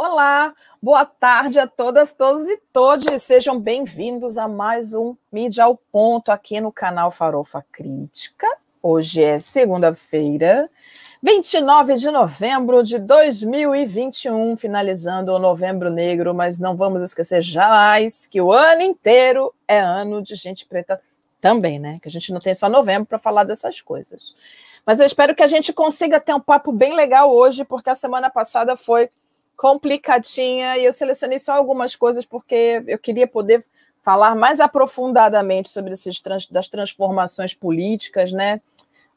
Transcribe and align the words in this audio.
Olá, 0.00 0.54
boa 0.80 1.04
tarde 1.04 1.58
a 1.58 1.66
todas, 1.66 2.12
todos 2.12 2.48
e 2.48 2.56
todes. 2.72 3.20
Sejam 3.20 3.58
bem-vindos 3.58 4.38
a 4.38 4.46
mais 4.46 4.94
um 4.94 5.16
Mídia 5.32 5.64
ao 5.64 5.76
Ponto 5.76 6.30
aqui 6.30 6.60
no 6.60 6.70
canal 6.70 7.10
Farofa 7.10 7.66
Crítica. 7.72 8.46
Hoje 8.80 9.24
é 9.24 9.40
segunda-feira, 9.40 10.70
29 11.20 11.96
de 11.96 12.12
novembro 12.12 12.84
de 12.84 13.00
2021, 13.00 14.56
finalizando 14.56 15.32
o 15.32 15.38
Novembro 15.40 15.90
Negro, 15.90 16.32
mas 16.32 16.60
não 16.60 16.76
vamos 16.76 17.02
esquecer 17.02 17.42
jamais 17.42 18.24
que 18.24 18.40
o 18.40 18.52
ano 18.52 18.82
inteiro 18.82 19.52
é 19.66 19.80
ano 19.80 20.22
de 20.22 20.36
gente 20.36 20.64
preta 20.64 21.02
também, 21.40 21.80
né? 21.80 21.96
Que 22.00 22.06
a 22.06 22.12
gente 22.12 22.32
não 22.32 22.38
tem 22.38 22.54
só 22.54 22.68
novembro 22.68 23.06
para 23.06 23.18
falar 23.18 23.42
dessas 23.42 23.80
coisas. 23.80 24.36
Mas 24.86 25.00
eu 25.00 25.06
espero 25.06 25.34
que 25.34 25.42
a 25.42 25.48
gente 25.48 25.72
consiga 25.72 26.20
ter 26.20 26.34
um 26.34 26.40
papo 26.40 26.70
bem 26.70 26.94
legal 26.94 27.34
hoje, 27.34 27.64
porque 27.64 27.90
a 27.90 27.96
semana 27.96 28.30
passada 28.30 28.76
foi 28.76 29.10
complicadinha 29.58 30.78
e 30.78 30.84
eu 30.84 30.92
selecionei 30.92 31.38
só 31.38 31.52
algumas 31.52 31.96
coisas 31.96 32.24
porque 32.24 32.82
eu 32.86 32.98
queria 32.98 33.26
poder 33.26 33.64
falar 34.04 34.36
mais 34.36 34.60
aprofundadamente 34.60 35.68
sobre 35.68 35.92
esses 35.92 36.20
trans, 36.20 36.46
das 36.46 36.68
transformações 36.68 37.52
políticas, 37.52 38.32
né? 38.32 38.60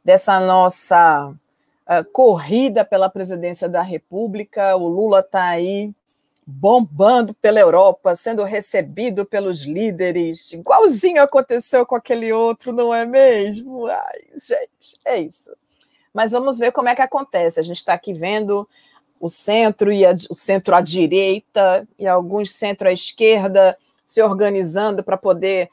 Dessa 0.04 0.40
nossa 0.40 1.30
uh, 1.30 2.12
corrida 2.12 2.84
pela 2.84 3.08
presidência 3.08 3.70
da 3.70 3.84
República. 3.84 4.76
O 4.76 4.88
Lula 4.88 5.20
está 5.20 5.44
aí 5.44 5.94
bombando 6.46 7.36
pela 7.36 7.60
Europa, 7.60 8.16
sendo 8.16 8.44
recebido 8.44 9.24
pelos 9.24 9.62
líderes, 9.62 10.52
igualzinho 10.52 11.22
aconteceu 11.22 11.86
com 11.86 11.96
aquele 11.96 12.34
outro, 12.34 12.74
não 12.74 12.94
é 12.94 13.06
mesmo? 13.06 13.86
Ai, 13.86 14.22
gente, 14.34 14.98
é 15.06 15.20
isso. 15.20 15.56
Mas 16.12 16.32
vamos 16.32 16.58
ver 16.58 16.72
como 16.72 16.90
é 16.90 16.96
que 16.96 17.02
acontece. 17.02 17.60
A 17.60 17.64
gente 17.64 17.78
está 17.78 17.94
aqui 17.94 18.12
vendo 18.12 18.68
o 19.22 19.30
centro 19.30 19.94
e 19.94 20.04
a, 20.04 20.16
o 20.30 20.36
centro 20.36 20.76
à 20.76 20.82
direita 20.82 21.88
e 21.98 22.08
alguns 22.08 22.52
centro 22.52 22.90
à 22.90 22.92
esquerda 22.92 23.78
se 24.04 24.22
organizando 24.22 25.04
para 25.04 25.16
poder 25.16 25.70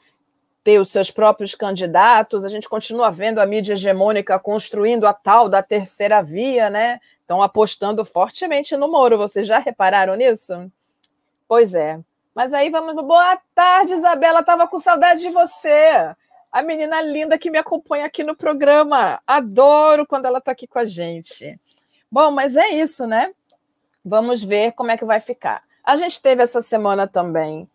ter 0.63 0.79
os 0.79 0.89
seus 0.89 1.09
próprios 1.09 1.55
candidatos. 1.55 2.45
A 2.45 2.49
gente 2.49 2.69
continua 2.69 3.09
vendo 3.09 3.39
a 3.39 3.45
mídia 3.45 3.73
hegemônica 3.73 4.39
construindo 4.39 5.07
a 5.07 5.13
tal 5.13 5.49
da 5.49 5.63
terceira 5.63 6.21
via, 6.21 6.69
né? 6.69 6.99
Estão 7.21 7.41
apostando 7.41 8.05
fortemente 8.05 8.77
no 8.77 8.87
Moro. 8.87 9.17
Vocês 9.17 9.47
já 9.47 9.57
repararam 9.57 10.15
nisso? 10.15 10.71
Pois 11.47 11.73
é. 11.73 11.99
Mas 12.35 12.53
aí 12.53 12.69
vamos. 12.69 12.93
Boa 13.03 13.39
tarde, 13.55 13.93
Isabela. 13.93 14.41
Estava 14.41 14.67
com 14.67 14.77
saudade 14.77 15.21
de 15.21 15.31
você. 15.31 16.13
A 16.51 16.61
menina 16.61 17.01
linda 17.01 17.37
que 17.37 17.49
me 17.49 17.57
acompanha 17.57 18.05
aqui 18.05 18.23
no 18.23 18.35
programa. 18.35 19.19
Adoro 19.25 20.05
quando 20.05 20.25
ela 20.25 20.37
está 20.37 20.51
aqui 20.51 20.67
com 20.67 20.79
a 20.79 20.85
gente. 20.85 21.59
Bom, 22.11 22.31
mas 22.31 22.55
é 22.55 22.69
isso, 22.69 23.05
né? 23.05 23.31
Vamos 24.03 24.43
ver 24.43 24.73
como 24.73 24.91
é 24.91 24.97
que 24.97 25.05
vai 25.05 25.19
ficar. 25.19 25.63
A 25.83 25.95
gente 25.95 26.21
teve 26.21 26.43
essa 26.43 26.61
semana 26.61 27.07
também 27.07 27.67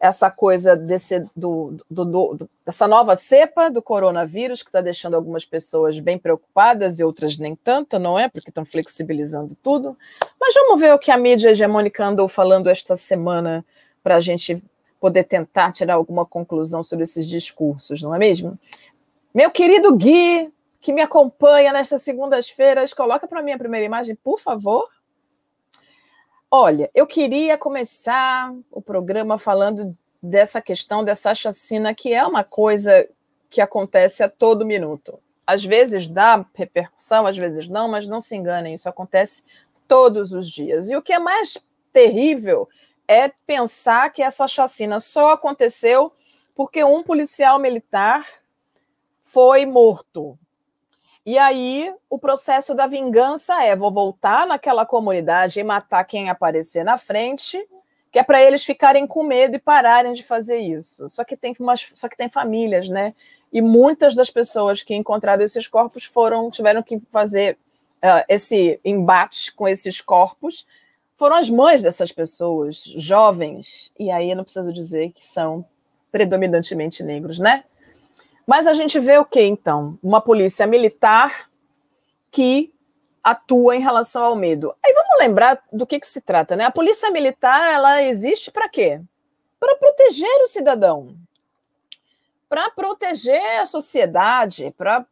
essa 0.00 0.30
coisa 0.30 0.74
desse, 0.74 1.22
do, 1.36 1.76
do, 1.90 2.04
do, 2.06 2.50
dessa 2.64 2.88
nova 2.88 3.14
cepa 3.14 3.70
do 3.70 3.82
coronavírus, 3.82 4.62
que 4.62 4.70
está 4.70 4.80
deixando 4.80 5.14
algumas 5.14 5.44
pessoas 5.44 6.00
bem 6.00 6.18
preocupadas 6.18 6.98
e 6.98 7.04
outras 7.04 7.36
nem 7.36 7.54
tanto, 7.54 7.98
não 7.98 8.18
é? 8.18 8.26
Porque 8.26 8.48
estão 8.48 8.64
flexibilizando 8.64 9.54
tudo. 9.62 9.96
Mas 10.40 10.54
vamos 10.54 10.80
ver 10.80 10.94
o 10.94 10.98
que 10.98 11.10
a 11.10 11.18
mídia 11.18 11.50
hegemônica 11.50 12.02
andou 12.02 12.28
falando 12.28 12.70
esta 12.70 12.96
semana 12.96 13.62
para 14.02 14.16
a 14.16 14.20
gente 14.20 14.64
poder 14.98 15.24
tentar 15.24 15.70
tirar 15.70 15.94
alguma 15.94 16.24
conclusão 16.24 16.82
sobre 16.82 17.02
esses 17.02 17.26
discursos, 17.26 18.02
não 18.02 18.14
é 18.14 18.18
mesmo? 18.18 18.58
Meu 19.34 19.50
querido 19.50 19.94
Gui, 19.94 20.50
que 20.80 20.94
me 20.94 21.02
acompanha 21.02 21.74
nestas 21.74 22.00
segundas-feiras, 22.02 22.94
coloca 22.94 23.28
para 23.28 23.42
mim 23.42 23.52
a 23.52 23.58
primeira 23.58 23.84
imagem, 23.84 24.14
por 24.14 24.40
favor. 24.40 24.88
Olha, 26.52 26.90
eu 26.92 27.06
queria 27.06 27.56
começar 27.56 28.52
o 28.72 28.82
programa 28.82 29.38
falando 29.38 29.96
dessa 30.20 30.60
questão 30.60 31.04
dessa 31.04 31.32
chacina, 31.32 31.94
que 31.94 32.12
é 32.12 32.26
uma 32.26 32.42
coisa 32.42 33.08
que 33.48 33.60
acontece 33.60 34.20
a 34.24 34.28
todo 34.28 34.66
minuto. 34.66 35.20
Às 35.46 35.64
vezes 35.64 36.08
dá 36.08 36.44
repercussão, 36.54 37.24
às 37.24 37.36
vezes 37.36 37.68
não, 37.68 37.88
mas 37.88 38.08
não 38.08 38.20
se 38.20 38.34
enganem, 38.34 38.74
isso 38.74 38.88
acontece 38.88 39.44
todos 39.86 40.32
os 40.32 40.50
dias. 40.50 40.90
E 40.90 40.96
o 40.96 41.02
que 41.02 41.12
é 41.12 41.20
mais 41.20 41.56
terrível 41.92 42.68
é 43.06 43.28
pensar 43.46 44.10
que 44.10 44.20
essa 44.20 44.48
chacina 44.48 44.98
só 44.98 45.32
aconteceu 45.32 46.12
porque 46.56 46.82
um 46.82 47.04
policial 47.04 47.60
militar 47.60 48.26
foi 49.22 49.64
morto. 49.66 50.36
E 51.24 51.36
aí 51.38 51.92
o 52.08 52.18
processo 52.18 52.74
da 52.74 52.86
vingança 52.86 53.62
é: 53.62 53.76
vou 53.76 53.92
voltar 53.92 54.46
naquela 54.46 54.86
comunidade 54.86 55.60
e 55.60 55.64
matar 55.64 56.04
quem 56.04 56.30
aparecer 56.30 56.84
na 56.84 56.96
frente, 56.96 57.62
que 58.10 58.18
é 58.18 58.22
para 58.22 58.42
eles 58.42 58.64
ficarem 58.64 59.06
com 59.06 59.22
medo 59.22 59.56
e 59.56 59.58
pararem 59.58 60.12
de 60.12 60.22
fazer 60.22 60.58
isso. 60.58 61.08
Só 61.08 61.22
que 61.24 61.36
tem 61.36 61.54
umas, 61.60 61.88
só 61.94 62.08
que 62.08 62.16
tem 62.16 62.28
famílias, 62.28 62.88
né? 62.88 63.14
E 63.52 63.60
muitas 63.60 64.14
das 64.14 64.30
pessoas 64.30 64.82
que 64.82 64.94
encontraram 64.94 65.42
esses 65.42 65.66
corpos 65.66 66.04
foram 66.04 66.50
tiveram 66.50 66.82
que 66.82 66.98
fazer 67.10 67.58
uh, 67.96 68.24
esse 68.28 68.80
embate 68.84 69.52
com 69.52 69.68
esses 69.68 70.00
corpos. 70.00 70.66
Foram 71.16 71.36
as 71.36 71.50
mães 71.50 71.82
dessas 71.82 72.10
pessoas, 72.10 72.82
jovens, 72.96 73.92
e 73.98 74.10
aí 74.10 74.34
não 74.34 74.42
preciso 74.42 74.72
dizer 74.72 75.12
que 75.12 75.24
são 75.24 75.64
predominantemente 76.10 77.02
negros, 77.02 77.38
né? 77.38 77.64
Mas 78.50 78.66
a 78.66 78.74
gente 78.74 78.98
vê 78.98 79.16
o 79.16 79.24
que 79.24 79.40
então? 79.40 79.96
Uma 80.02 80.20
polícia 80.20 80.66
militar 80.66 81.48
que 82.32 82.74
atua 83.22 83.76
em 83.76 83.80
relação 83.80 84.24
ao 84.24 84.34
medo. 84.34 84.74
Aí 84.84 84.92
vamos 84.92 85.20
lembrar 85.20 85.62
do 85.72 85.86
que, 85.86 86.00
que 86.00 86.06
se 86.08 86.20
trata, 86.20 86.56
né? 86.56 86.64
A 86.64 86.70
polícia 86.72 87.12
militar 87.12 87.72
ela 87.72 88.02
existe 88.02 88.50
para 88.50 88.68
quê? 88.68 89.00
Para 89.60 89.76
proteger 89.76 90.42
o 90.42 90.48
cidadão, 90.48 91.16
para 92.48 92.68
proteger 92.70 93.60
a 93.60 93.66
sociedade, 93.66 94.74
para 94.76 95.06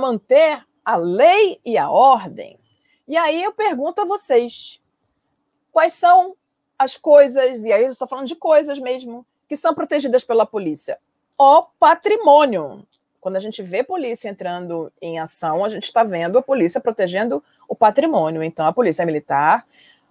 manter 0.00 0.66
a 0.84 0.96
lei 0.96 1.60
e 1.64 1.78
a 1.78 1.88
ordem. 1.88 2.58
E 3.06 3.16
aí 3.16 3.44
eu 3.44 3.52
pergunto 3.52 4.00
a 4.00 4.04
vocês: 4.04 4.82
quais 5.70 5.92
são 5.92 6.36
as 6.76 6.96
coisas, 6.96 7.60
e 7.60 7.72
aí 7.72 7.84
eu 7.84 7.90
estou 7.90 8.08
falando 8.08 8.26
de 8.26 8.34
coisas 8.34 8.80
mesmo, 8.80 9.24
que 9.48 9.56
são 9.56 9.72
protegidas 9.72 10.24
pela 10.24 10.44
polícia? 10.44 10.98
O 11.38 11.62
patrimônio. 11.78 12.84
Quando 13.20 13.36
a 13.36 13.40
gente 13.40 13.62
vê 13.62 13.82
polícia 13.82 14.28
entrando 14.28 14.92
em 15.00 15.18
ação, 15.18 15.64
a 15.64 15.68
gente 15.68 15.84
está 15.84 16.04
vendo 16.04 16.38
a 16.38 16.42
polícia 16.42 16.80
protegendo 16.80 17.42
o 17.68 17.74
patrimônio. 17.74 18.42
Então, 18.42 18.66
a 18.66 18.72
polícia 18.72 19.04
militar 19.04 19.66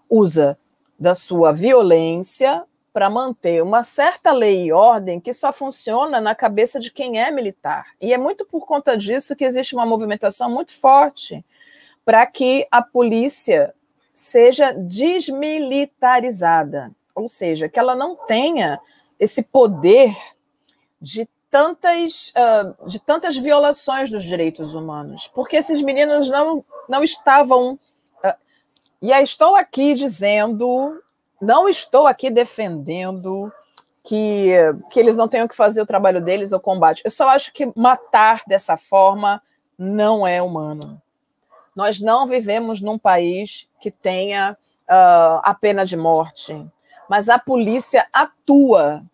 usa 0.09 0.58
da 1.00 1.16
sua 1.16 1.52
violência 1.52 2.63
para 2.91 3.09
manter 3.09 3.62
uma 3.62 3.84
certa 3.84 4.31
lei 4.31 4.68
e 4.68 4.72
ordem 4.72 5.19
que 5.19 5.34
só 5.34 5.52
funciona 5.52 6.22
na 6.22 6.34
cabeça 6.34 6.80
de 6.80 6.90
quem 6.91 7.19
é 7.19 7.30
militar. 7.30 7.88
E 8.00 8.13
é 8.13 8.18
muito 8.18 8.46
por 8.46 8.66
conta 8.66 8.97
disso 8.97 9.36
que 9.36 9.44
existe 9.44 9.75
uma 9.75 9.86
movimentação 9.86 10.50
muito 10.50 10.72
forte 10.72 11.44
para 12.06 12.25
que 12.25 12.66
a 12.72 12.81
polícia 12.81 13.74
seja 14.13 14.72
desmilitarizada, 14.72 16.90
ou 17.13 17.28
seja, 17.28 17.68
que 17.68 17.78
ela 17.78 17.96
não 17.96 18.16
tenha 18.16 18.80
esse 19.19 19.44
poder 19.44 20.16
de 21.06 21.30
tantas, 21.52 22.34
uh, 22.36 22.88
de 22.88 23.00
tantas 23.00 23.38
violações 23.38 24.10
dos 24.10 24.24
direitos 24.24 24.74
humanos, 24.74 25.28
porque 25.28 25.56
esses 25.56 25.80
meninos 25.80 26.32
não, 26.32 26.66
não 26.90 27.04
estavam. 27.04 27.74
Uh, 28.24 28.34
e 29.04 29.14
aí 29.14 29.24
estou 29.24 29.56
aqui 29.56 29.94
dizendo, 29.94 31.00
não 31.40 31.70
estou 31.70 32.08
aqui 32.08 32.32
defendendo 32.32 33.54
que, 34.04 34.50
que 34.90 35.00
eles 35.00 35.16
não 35.16 35.28
tenham 35.28 35.48
que 35.48 35.56
fazer 35.56 35.80
o 35.80 35.86
trabalho 35.86 36.19
deles, 36.19 36.52
o 36.52 36.60
combate. 36.60 37.04
Eu 37.06 37.12
só 37.12 37.30
acho 37.30 37.54
que 37.54 37.72
matar 37.75 38.42
dessa 38.48 38.75
forma 38.75 39.40
não 39.78 40.25
é 40.25 40.42
humano. 40.42 41.00
Nós 41.75 42.00
não 42.00 42.25
vivemos 42.25 42.81
num 42.81 42.98
país 42.98 43.69
que 43.80 43.92
tenha 43.92 44.58
uh, 44.90 45.40
a 45.44 45.56
pena 45.60 45.86
de 45.86 45.96
morte, 45.96 46.66
mas 47.08 47.30
a 47.30 47.38
polícia 47.38 48.08
atua 48.12 49.06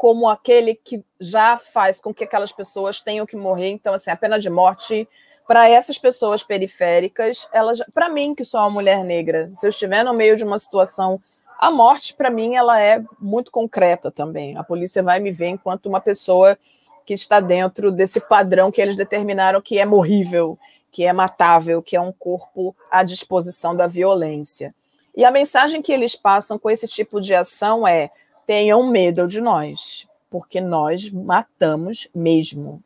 como 0.00 0.30
aquele 0.30 0.74
que 0.74 1.04
já 1.20 1.58
faz 1.58 2.00
com 2.00 2.14
que 2.14 2.24
aquelas 2.24 2.50
pessoas 2.50 3.02
tenham 3.02 3.26
que 3.26 3.36
morrer. 3.36 3.68
Então, 3.68 3.92
assim, 3.92 4.10
a 4.10 4.16
pena 4.16 4.38
de 4.38 4.48
morte 4.48 5.06
para 5.46 5.68
essas 5.68 5.98
pessoas 5.98 6.42
periféricas, 6.42 7.46
elas, 7.52 7.82
para 7.92 8.08
mim 8.08 8.34
que 8.34 8.42
sou 8.42 8.60
uma 8.60 8.70
mulher 8.70 9.04
negra, 9.04 9.50
se 9.54 9.66
eu 9.66 9.68
estiver 9.68 10.02
no 10.02 10.14
meio 10.14 10.36
de 10.36 10.42
uma 10.42 10.58
situação, 10.58 11.20
a 11.58 11.70
morte 11.70 12.16
para 12.16 12.30
mim 12.30 12.54
ela 12.54 12.80
é 12.80 13.04
muito 13.20 13.52
concreta 13.52 14.10
também. 14.10 14.56
A 14.56 14.64
polícia 14.64 15.02
vai 15.02 15.20
me 15.20 15.30
ver 15.30 15.48
enquanto 15.48 15.84
uma 15.84 16.00
pessoa 16.00 16.56
que 17.04 17.12
está 17.12 17.38
dentro 17.38 17.92
desse 17.92 18.20
padrão 18.20 18.72
que 18.72 18.80
eles 18.80 18.96
determinaram 18.96 19.60
que 19.60 19.78
é 19.78 19.84
morrível, 19.84 20.58
que 20.90 21.04
é 21.04 21.12
matável, 21.12 21.82
que 21.82 21.94
é 21.94 22.00
um 22.00 22.10
corpo 22.10 22.74
à 22.90 23.02
disposição 23.02 23.76
da 23.76 23.86
violência. 23.86 24.74
E 25.14 25.26
a 25.26 25.30
mensagem 25.30 25.82
que 25.82 25.92
eles 25.92 26.16
passam 26.16 26.58
com 26.58 26.70
esse 26.70 26.88
tipo 26.88 27.20
de 27.20 27.34
ação 27.34 27.86
é: 27.86 28.10
tenham 28.50 28.84
medo 28.90 29.28
de 29.28 29.40
nós, 29.40 30.08
porque 30.28 30.60
nós 30.60 31.12
matamos 31.12 32.08
mesmo. 32.12 32.82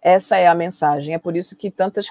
Essa 0.00 0.36
é 0.36 0.46
a 0.46 0.54
mensagem. 0.54 1.12
É 1.12 1.18
por 1.18 1.36
isso 1.36 1.56
que 1.56 1.72
tantas 1.72 2.06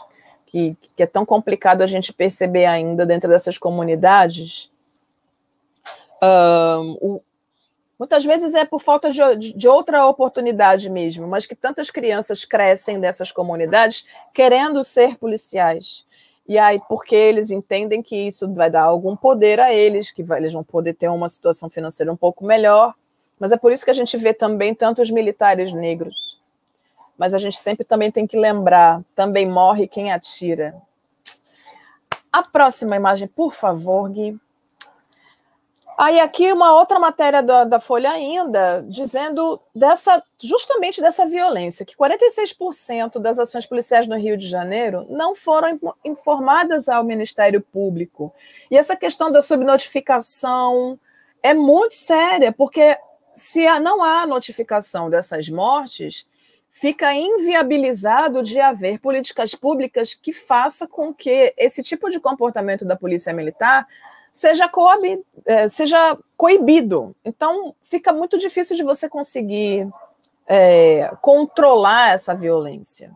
que, 0.46 0.76
que 0.94 1.04
é 1.04 1.06
tão 1.06 1.26
complicado 1.26 1.84
a 1.84 1.88
gente 1.88 2.12
perceber 2.12 2.66
ainda 2.66 3.06
dentro 3.06 3.30
dessas 3.30 3.58
comunidades 3.58 4.70
o, 7.02 7.22
muitas 7.98 8.26
vezes 8.26 8.54
é 8.54 8.66
por 8.66 8.82
falta 8.82 9.10
de, 9.10 9.54
de 9.54 9.68
outra 9.70 10.06
oportunidade 10.06 10.90
mesmo, 10.90 11.26
mas 11.28 11.46
que 11.46 11.56
tantas 11.56 11.90
crianças 11.90 12.44
crescem 12.44 13.00
dessas 13.00 13.32
comunidades 13.32 14.06
querendo 14.34 14.84
ser 14.84 15.18
policiais. 15.18 16.06
E 16.48 16.58
aí, 16.58 16.80
porque 16.88 17.16
eles 17.16 17.52
entendem 17.52 18.02
que 18.02 18.16
isso 18.16 18.52
vai 18.54 18.70
dar 18.70 18.84
algum 18.84 19.16
poder 19.16 19.60
a 19.60 19.74
eles, 19.74 20.12
que 20.12 20.24
vai, 20.24 20.40
eles 20.40 20.54
vão 20.54 20.64
poder 20.64 20.94
ter 20.94 21.10
uma 21.10 21.28
situação 21.28 21.70
financeira 21.70 22.12
um 22.12 22.16
pouco 22.16 22.46
melhor. 22.46 22.94
Mas 23.38 23.52
é 23.52 23.58
por 23.58 23.72
isso 23.72 23.84
que 23.84 23.92
a 23.92 23.94
gente 23.94 24.16
vê 24.18 24.34
também 24.34 24.74
tantos 24.74 25.12
militares 25.12 25.74
negros. 25.74 26.40
Mas 27.18 27.34
a 27.34 27.38
gente 27.38 27.58
sempre 27.58 27.84
também 27.84 28.10
tem 28.10 28.26
que 28.26 28.38
lembrar: 28.38 29.04
também 29.14 29.46
morre 29.46 29.88
quem 29.88 30.12
atira. 30.12 30.76
A 32.32 32.44
próxima 32.44 32.96
imagem, 32.96 33.28
por 33.28 33.54
favor, 33.54 34.10
Gui. 34.10 34.40
Aí 35.98 36.20
aqui 36.20 36.54
uma 36.54 36.74
outra 36.74 37.00
matéria 37.00 37.42
da, 37.42 37.64
da, 37.64 37.80
Folha 37.80 38.12
ainda, 38.12 38.86
dizendo 38.88 39.60
dessa 39.74 40.24
justamente 40.40 41.02
dessa 41.02 41.26
violência, 41.26 41.84
que 41.84 41.96
46% 41.96 43.18
das 43.18 43.40
ações 43.40 43.66
policiais 43.66 44.08
no 44.08 44.16
Rio 44.16 44.38
de 44.38 44.48
Janeiro 44.48 45.08
não 45.10 45.34
foram 45.34 45.80
informadas 46.06 46.88
ao 46.88 47.04
Ministério 47.04 47.60
Público. 47.62 48.32
E 48.70 48.78
essa 48.78 48.96
questão 48.96 49.32
da 49.32 49.42
subnotificação 49.42 51.00
é 51.42 51.56
muito 51.56 51.96
séria, 51.96 52.52
porque 52.52 52.96
se 53.34 53.68
não 53.80 54.04
há 54.04 54.28
notificação 54.28 55.10
dessas 55.10 55.50
mortes, 55.50 56.28
fica 56.70 57.12
inviabilizado 57.12 58.44
de 58.44 58.60
haver 58.60 59.00
políticas 59.02 59.56
públicas 59.56 60.14
que 60.14 60.32
faça 60.32 60.88
com 60.88 61.12
que 61.12 61.56
esse 61.58 61.82
tipo 61.82 62.08
de 62.08 62.20
comportamento 62.20 62.86
da 62.86 62.96
polícia 62.96 63.34
militar 63.34 63.88
seja, 64.38 64.70
coab, 64.70 65.02
é, 65.48 65.68
seja 65.68 66.16
coibido. 66.38 67.16
Então, 67.26 67.74
fica 67.82 68.14
muito 68.14 68.38
difícil 68.38 68.76
de 68.76 68.84
você 68.84 69.10
conseguir 69.10 69.90
é, 70.46 71.12
controlar 71.22 72.12
essa 72.12 72.36
violência. 72.36 73.12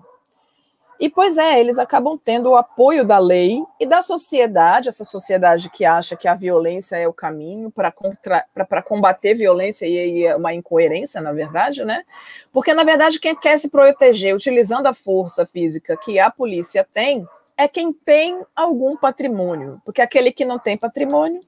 E, 0.99 1.09
pois 1.09 1.37
é, 1.37 1.59
eles 1.59 1.77
acabam 1.77 2.17
tendo 2.17 2.49
o 2.49 2.55
apoio 2.55 3.05
da 3.05 3.19
lei 3.19 3.63
e 3.79 3.85
da 3.85 4.01
sociedade, 4.01 4.89
essa 4.89 5.03
sociedade 5.03 5.69
que 5.69 5.85
acha 5.85 6.15
que 6.15 6.27
a 6.27 6.33
violência 6.33 6.95
é 6.95 7.07
o 7.07 7.13
caminho 7.13 7.71
para 7.71 8.81
combater 8.81 9.35
violência 9.35 9.85
e 9.85 10.25
é 10.25 10.35
uma 10.35 10.55
incoerência, 10.55 11.21
na 11.21 11.31
verdade, 11.31 11.85
né? 11.85 12.03
Porque, 12.51 12.73
na 12.73 12.83
verdade, 12.83 13.19
quem 13.19 13.35
quer 13.35 13.59
se 13.59 13.69
proteger 13.69 14.35
utilizando 14.35 14.87
a 14.87 14.93
força 14.93 15.45
física 15.45 15.95
que 15.97 16.19
a 16.19 16.31
polícia 16.31 16.87
tem, 16.91 17.27
é 17.57 17.67
quem 17.67 17.93
tem 17.93 18.43
algum 18.55 18.95
patrimônio, 18.95 19.81
porque 19.85 20.01
aquele 20.01 20.31
que 20.31 20.45
não 20.45 20.57
tem 20.57 20.77
patrimônio 20.77 21.41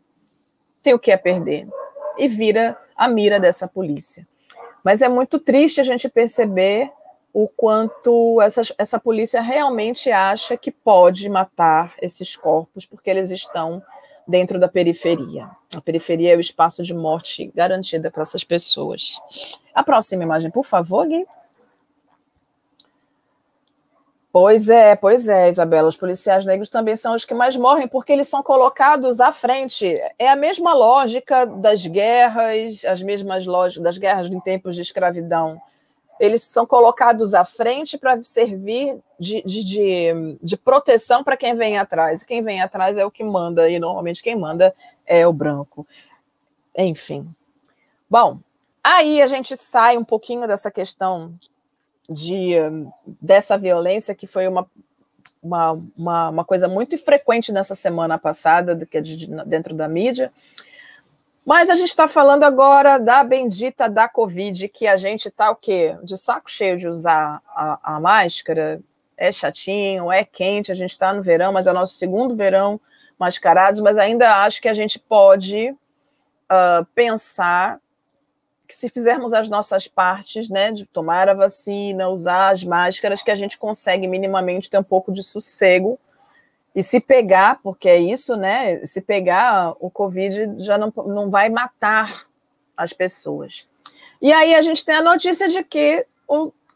tem 0.82 0.94
o 0.94 1.00
que 1.00 1.12
a 1.12 1.18
perder 1.18 1.68
e 2.18 2.28
vira 2.28 2.78
a 2.96 3.08
mira 3.08 3.40
dessa 3.40 3.68
polícia. 3.68 4.28
Mas 4.84 5.02
é 5.02 5.10
muito 5.10 5.40
triste 5.40 5.80
a 5.80 5.84
gente 5.84 6.10
perceber 6.10 6.92
o 7.34 7.48
quanto 7.48 8.40
essa, 8.42 8.62
essa 8.78 9.00
polícia 9.00 9.42
realmente 9.42 10.12
acha 10.12 10.56
que 10.56 10.72
pode 10.72 11.28
matar 11.30 11.96
esses 12.00 12.36
corpos, 12.36 12.86
porque 12.86 13.10
eles 13.10 13.32
estão 13.32 13.82
dentro 14.28 14.60
da 14.60 14.68
periferia. 14.68 15.50
A 15.76 15.82
periferia 15.82 16.34
é 16.34 16.38
o 16.38 16.40
espaço 16.40 16.84
de 16.84 16.94
morte 16.94 17.52
garantida 17.56 18.12
para 18.12 18.22
essas 18.22 18.44
pessoas. 18.44 19.18
A 19.74 19.84
próxima 19.84 20.24
imagem, 20.24 20.52
por 20.52 20.64
favor, 20.64 21.08
Gui. 21.08 21.26
Pois 24.34 24.68
é, 24.68 24.96
pois 24.96 25.30
é, 25.30 25.48
Isabela. 25.48 25.88
Os 25.88 25.96
policiais 25.96 26.44
negros 26.44 26.68
também 26.68 26.96
são 26.96 27.14
os 27.14 27.24
que 27.24 27.36
mais 27.36 27.56
morrem 27.56 27.88
porque 27.88 28.12
eles 28.12 28.28
são 28.28 28.42
colocados 28.42 29.22
à 29.22 29.32
frente. 29.32 29.86
É 30.18 30.28
a 30.28 30.36
mesma 30.36 30.74
lógica 30.74 31.46
das 31.46 31.86
guerras, 31.86 32.84
as 32.84 33.04
mesmas 33.04 33.46
lógicas 33.46 33.84
das 33.84 33.98
guerras 34.00 34.32
em 34.32 34.40
tempos 34.40 34.76
de 34.76 34.82
escravidão. 34.82 35.62
Eles 36.20 36.42
são 36.42 36.66
colocados 36.66 37.36
à 37.36 37.46
frente 37.46 37.96
para 37.96 38.24
servir 38.24 38.98
de, 39.20 39.44
de, 39.44 39.64
de, 39.64 40.38
de 40.42 40.58
proteção 40.58 41.24
para 41.24 41.38
quem 41.38 41.56
vem 41.56 41.78
atrás. 41.78 42.24
E 42.24 42.26
quem 42.26 42.42
vem 42.42 42.60
atrás 42.60 42.98
é 42.98 43.06
o 43.06 43.12
que 43.12 43.24
manda, 43.24 43.70
e 43.70 43.78
normalmente 43.78 44.24
quem 44.24 44.36
manda 44.36 44.74
é 45.06 45.28
o 45.28 45.34
branco. 45.34 45.86
Enfim. 46.76 47.30
Bom, 48.10 48.40
aí 48.84 49.22
a 49.22 49.28
gente 49.28 49.56
sai 49.56 49.96
um 49.96 50.04
pouquinho 50.04 50.48
dessa 50.48 50.72
questão 50.72 51.36
de, 52.10 52.56
dessa 53.22 53.58
violência, 53.58 54.16
que 54.16 54.28
foi 54.28 54.48
uma, 54.48 54.68
uma, 55.42 55.72
uma, 55.98 56.30
uma 56.30 56.46
coisa 56.46 56.68
muito 56.68 56.98
frequente 56.98 57.52
nessa 57.52 57.76
semana 57.76 58.18
passada, 58.18 58.86
que 58.86 58.98
é 58.98 59.02
de, 59.02 59.28
dentro 59.46 59.74
da 59.74 59.88
mídia. 59.88 60.32
Mas 61.46 61.70
a 61.70 61.76
gente 61.76 61.90
está 61.90 62.08
falando 62.08 62.44
agora 62.44 62.98
da 62.98 63.24
bendita 63.24 63.90
da 63.90 64.08
Covid, 64.08 64.70
que 64.70 64.88
a 64.88 64.96
gente 64.96 65.28
está 65.28 65.52
o 65.52 65.56
quê? 65.56 65.98
De 66.02 66.18
saco 66.18 66.50
cheio 66.50 66.78
de 66.78 66.88
usar 66.88 67.42
a, 67.50 67.96
a 67.96 68.00
máscara, 68.00 68.80
é 69.18 69.32
chatinho, 69.32 70.12
é 70.12 70.24
quente, 70.24 70.72
a 70.72 70.76
gente 70.76 70.92
está 70.92 71.14
no 71.14 71.22
verão, 71.22 71.52
mas 71.52 71.68
é 71.68 71.72
o 71.72 71.74
nosso 71.74 71.96
segundo 71.96 72.36
verão 72.36 72.80
mascarados, 73.20 73.80
mas 73.80 73.98
ainda 73.98 74.44
acho 74.44 74.62
que 74.62 74.70
a 74.70 74.74
gente 74.74 74.98
pode 74.98 75.70
uh, 75.70 76.86
pensar 76.96 77.80
que 78.74 78.78
se 78.80 78.90
fizermos 78.90 79.34
as 79.34 79.50
nossas 79.50 79.88
partes, 79.88 80.50
né, 80.50 80.72
de 80.72 80.84
tomar 80.84 81.30
a 81.30 81.36
vacina, 81.36 82.10
usar 82.10 82.50
as 82.50 82.64
máscaras, 82.64 83.22
que 83.22 83.30
a 83.30 83.36
gente 83.36 83.56
consegue 83.56 84.08
minimamente 84.08 84.68
ter 84.68 84.80
um 84.80 84.84
pouco 84.84 85.12
de 85.12 85.24
sossego. 85.24 86.00
E 86.74 86.82
se 86.82 87.00
pegar, 87.00 87.60
porque 87.62 87.88
é 87.88 88.00
isso, 88.00 88.36
né? 88.36 88.84
Se 88.84 89.00
pegar, 89.00 89.76
o 89.80 89.92
Covid 89.92 90.56
já 90.58 90.76
não, 90.76 90.92
não 91.06 91.30
vai 91.30 91.50
matar 91.50 92.24
as 92.76 92.92
pessoas. 92.92 93.68
E 94.20 94.34
aí 94.34 94.56
a 94.56 94.62
gente 94.64 94.84
tem 94.84 94.96
a 94.96 95.04
notícia 95.04 95.48
de 95.48 95.64
que, 95.64 96.08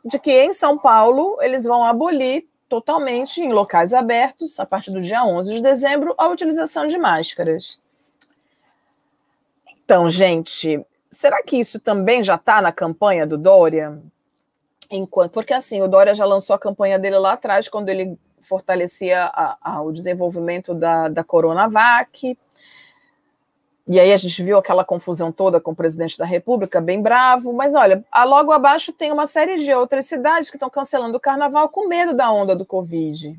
de 0.06 0.20
que 0.20 0.32
em 0.32 0.54
São 0.54 0.78
Paulo 0.78 1.40
eles 1.42 1.64
vão 1.64 1.84
abolir 1.84 2.46
totalmente 2.70 3.42
em 3.42 3.52
locais 3.52 3.92
abertos, 3.92 4.60
a 4.60 4.68
partir 4.68 4.92
do 4.92 5.02
dia 5.02 5.26
11 5.26 5.52
de 5.52 5.62
dezembro, 5.64 6.14
a 6.16 6.28
utilização 6.28 6.86
de 6.86 7.00
máscaras. 7.00 7.80
Então, 9.84 10.08
gente, 10.08 10.86
será 11.10 11.42
que 11.44 11.58
isso 11.58 11.80
também 11.80 12.24
já 12.24 12.36
está 12.36 12.62
na 12.62 12.72
campanha 12.72 13.26
do 13.26 13.38
Dória? 13.38 14.02
Enquanto, 14.90 15.32
porque 15.32 15.54
assim, 15.54 15.82
o 15.82 15.88
Dória 15.88 16.16
já 16.16 16.26
lançou 16.26 16.56
a 16.56 16.60
campanha 16.60 16.98
dele 16.98 17.18
lá 17.18 17.34
atrás, 17.34 17.68
quando 17.68 17.90
ele 17.90 18.18
fortalecia 18.42 19.26
a, 19.26 19.58
a, 19.62 19.82
o 19.82 19.92
desenvolvimento 19.92 20.74
da, 20.74 21.10
da 21.10 21.24
Coronavac. 21.24 22.38
E 23.90 24.00
aí 24.00 24.12
a 24.12 24.18
gente 24.18 24.44
viu 24.44 24.58
aquela 24.58 24.84
confusão 24.84 25.32
toda 25.32 25.60
com 25.60 25.72
o 25.72 25.76
presidente 25.76 26.18
da 26.18 26.26
República, 26.26 26.82
bem 26.82 27.02
bravo. 27.02 27.54
Mas 27.54 27.76
olha, 27.76 28.04
logo 28.26 28.52
abaixo 28.52 28.92
tem 28.94 29.12
uma 29.12 29.28
série 29.28 29.58
de 29.58 29.74
outras 29.74 30.06
cidades 30.06 30.50
que 30.50 30.56
estão 30.56 30.70
cancelando 30.70 31.18
o 31.18 31.22
carnaval 31.22 31.70
com 31.70 31.88
medo 31.88 32.14
da 32.14 32.32
onda 32.32 32.56
do 32.56 32.66
Covid. 32.66 33.38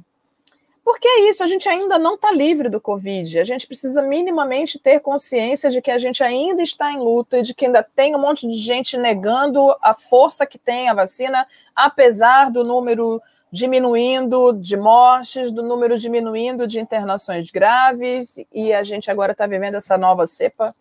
Porque 0.88 1.06
é 1.06 1.28
isso, 1.28 1.44
a 1.44 1.46
gente 1.46 1.68
ainda 1.68 1.98
não 1.98 2.14
está 2.14 2.32
livre 2.32 2.70
do 2.70 2.80
Covid. 2.80 3.38
A 3.38 3.44
gente 3.44 3.66
precisa 3.66 4.00
minimamente 4.00 4.78
ter 4.78 5.00
consciência 5.00 5.68
de 5.68 5.82
que 5.82 5.90
a 5.90 5.98
gente 5.98 6.24
ainda 6.24 6.62
está 6.62 6.90
em 6.90 6.98
luta, 6.98 7.42
de 7.42 7.52
que 7.52 7.66
ainda 7.66 7.82
tem 7.82 8.16
um 8.16 8.18
monte 8.18 8.48
de 8.48 8.54
gente 8.54 8.96
negando 8.96 9.76
a 9.82 9.92
força 9.92 10.46
que 10.46 10.56
tem 10.56 10.88
a 10.88 10.94
vacina, 10.94 11.46
apesar 11.76 12.50
do 12.50 12.64
número 12.64 13.20
diminuindo 13.52 14.54
de 14.54 14.78
mortes, 14.78 15.52
do 15.52 15.62
número 15.62 15.98
diminuindo 15.98 16.66
de 16.66 16.80
internações 16.80 17.50
graves, 17.50 18.42
e 18.50 18.72
a 18.72 18.82
gente 18.82 19.10
agora 19.10 19.32
está 19.32 19.46
vivendo 19.46 19.74
essa 19.74 19.98
nova 19.98 20.24
cepa, 20.26 20.74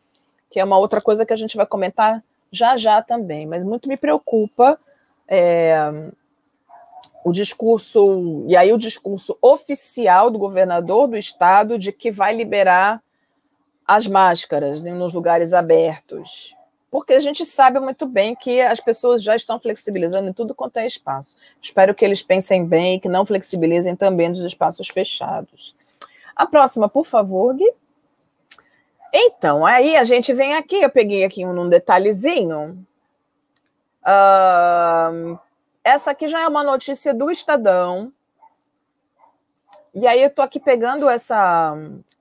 que 0.50 0.58
é 0.58 0.64
uma 0.64 0.78
outra 0.78 1.02
coisa 1.02 1.26
que 1.26 1.34
a 1.34 1.38
gente 1.38 1.58
vai 1.58 1.66
comentar 1.66 2.24
já 2.50 2.78
já 2.78 3.02
também. 3.02 3.46
Mas 3.46 3.66
muito 3.66 3.90
me 3.90 3.98
preocupa. 3.98 4.80
É, 5.28 5.92
o 7.27 7.31
discurso, 7.34 8.46
e 8.48 8.55
aí 8.55 8.72
o 8.72 8.77
discurso 8.77 9.38
oficial 9.41 10.31
do 10.31 10.39
governador 10.39 11.10
do 11.10 11.17
estado 11.17 11.77
de 11.77 11.91
que 11.91 12.10
vai 12.10 12.34
liberar 12.34 13.03
as 13.86 14.07
máscaras 14.07 14.81
nos 14.81 15.13
lugares 15.13 15.53
abertos. 15.53 16.55
Porque 16.89 17.12
a 17.12 17.19
gente 17.19 17.46
sabe 17.46 17.81
muito 17.81 18.05
bem 18.05 18.34
que 18.34 18.62
as 18.62 18.79
pessoas 18.79 19.22
já 19.22 19.36
estão 19.36 19.60
flexibilizando 19.60 20.29
em 20.29 20.34
tudo 20.34 20.55
quanto 20.55 20.77
é 20.77 20.88
espaço. 20.88 21.38
Espero 21.62 21.93
que 21.93 22.05
eles 22.05 22.24
pensem 22.24 22.65
bem 22.65 22.96
e 22.96 23.00
que 23.01 23.10
não 23.10 23.25
flexibilizem 23.25 23.93
também 23.93 24.29
nos 24.29 24.39
espaços 24.39 24.88
fechados. 24.88 25.75
A 26.34 26.46
próxima, 26.46 26.88
por 26.88 27.05
favor, 27.05 27.53
Gui. 27.53 27.69
Então, 29.13 29.65
aí 29.65 29.98
a 29.98 30.05
gente 30.05 30.34
vem 30.34 30.53
aqui, 30.53 30.77
eu 30.77 30.89
peguei 30.89 31.25
aqui 31.25 31.46
um, 31.46 31.60
um 31.60 31.67
detalhezinho. 31.67 32.88
Uh, 34.01 35.38
essa 35.88 36.12
aqui 36.12 36.27
já 36.27 36.41
é 36.41 36.48
uma 36.48 36.63
notícia 36.63 37.13
do 37.13 37.32
Estadão. 37.32 38.12
E 39.94 40.06
aí 40.06 40.22
eu 40.22 40.29
tô 40.29 40.41
aqui 40.41 40.60
pegando 40.60 41.10
essa, 41.10 41.75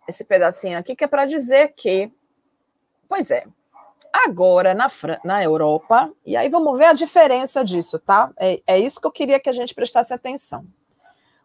esse 0.07 0.25
pedacinho 0.25 0.79
aqui 0.79 0.95
que 0.95 1.03
é 1.03 1.09
para 1.09 1.27
dizer 1.27 1.75
que, 1.75 2.11
pois 3.09 3.33
é, 3.33 3.45
agora 4.13 4.73
na, 4.73 4.89
na 5.25 5.43
Europa, 5.43 6.13
e 6.25 6.37
aí 6.37 6.49
vamos 6.49 6.79
ver 6.79 6.87
a 6.87 6.93
diferença 6.93 7.65
disso, 7.65 7.99
tá? 7.99 8.31
É, 8.39 8.63
é 8.69 8.79
isso 8.79 9.01
que 9.01 9.07
eu 9.07 9.13
queria 9.13 9.41
que 9.41 9.51
a 9.51 9.53
gente 9.53 9.75
prestasse 9.75 10.15
atenção. 10.15 10.65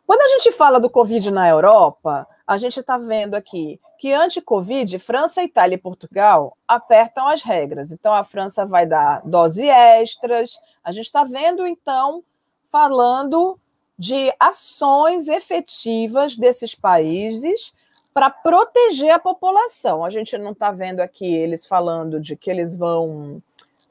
Quando 0.05 0.21
a 0.21 0.27
gente 0.27 0.51
fala 0.51 0.79
do 0.79 0.91
Covid 0.91 1.31
na 1.31 1.49
Europa, 1.49 2.27
a 2.45 2.55
gente 2.57 2.79
está 2.79 2.99
vendo 2.99 3.33
aqui 3.33 3.79
que 4.01 4.11
anti-Covid, 4.11 4.97
França, 4.97 5.43
Itália 5.43 5.75
e 5.75 5.77
Portugal 5.77 6.57
apertam 6.67 7.27
as 7.27 7.43
regras. 7.43 7.91
Então, 7.91 8.11
a 8.11 8.23
França 8.23 8.65
vai 8.65 8.83
dar 8.83 9.21
dose 9.23 9.69
extras. 9.69 10.59
A 10.83 10.91
gente 10.91 11.05
está 11.05 11.23
vendo, 11.23 11.67
então, 11.67 12.23
falando 12.71 13.59
de 13.99 14.33
ações 14.39 15.27
efetivas 15.27 16.35
desses 16.35 16.73
países 16.73 17.71
para 18.11 18.31
proteger 18.31 19.11
a 19.11 19.19
população. 19.19 20.03
A 20.03 20.09
gente 20.09 20.35
não 20.35 20.53
está 20.53 20.71
vendo 20.71 21.01
aqui 21.01 21.35
eles 21.35 21.67
falando 21.67 22.19
de 22.19 22.35
que 22.35 22.49
eles 22.49 22.75
vão 22.75 23.39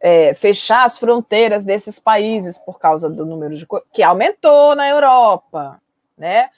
é, 0.00 0.35
fechar 0.35 0.87
as 0.87 0.99
fronteiras 0.99 1.64
desses 1.64 2.00
países 2.00 2.59
por 2.59 2.81
causa 2.81 3.09
do 3.09 3.25
número 3.25 3.55
de 3.55 3.64
que 3.93 4.02
aumentou 4.02 4.75
na 4.75 4.88
Europa, 4.88 5.81
né? 6.19 6.50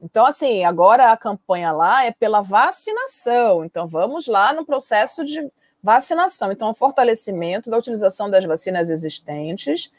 Então, 0.00 0.26
assim, 0.26 0.64
agora 0.64 1.10
a 1.10 1.16
campanha 1.16 1.72
lá 1.72 2.04
é 2.04 2.12
pela 2.12 2.40
vacinação. 2.40 3.64
Então, 3.64 3.86
vamos 3.86 4.26
lá 4.26 4.52
no 4.52 4.64
processo 4.64 5.24
de 5.24 5.50
vacinação. 5.82 6.52
Então, 6.52 6.72
fortalecimento 6.72 7.68
da 7.68 7.78
utilização 7.78 8.30
das 8.30 8.44
vacinas 8.44 8.90
existentes. 8.90 9.92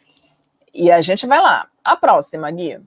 E 0.73 0.91
a 0.91 1.01
gente 1.01 1.27
vai 1.27 1.41
lá. 1.41 1.67
A 1.83 1.97
próxima, 1.97 2.49
Gui. 2.49 2.81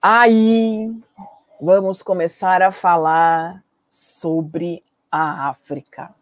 Aí, 0.00 0.90
vamos 1.60 2.02
começar 2.02 2.62
a 2.62 2.70
falar 2.70 3.62
sobre 3.88 4.84
a 5.10 5.48
África. 5.48 6.14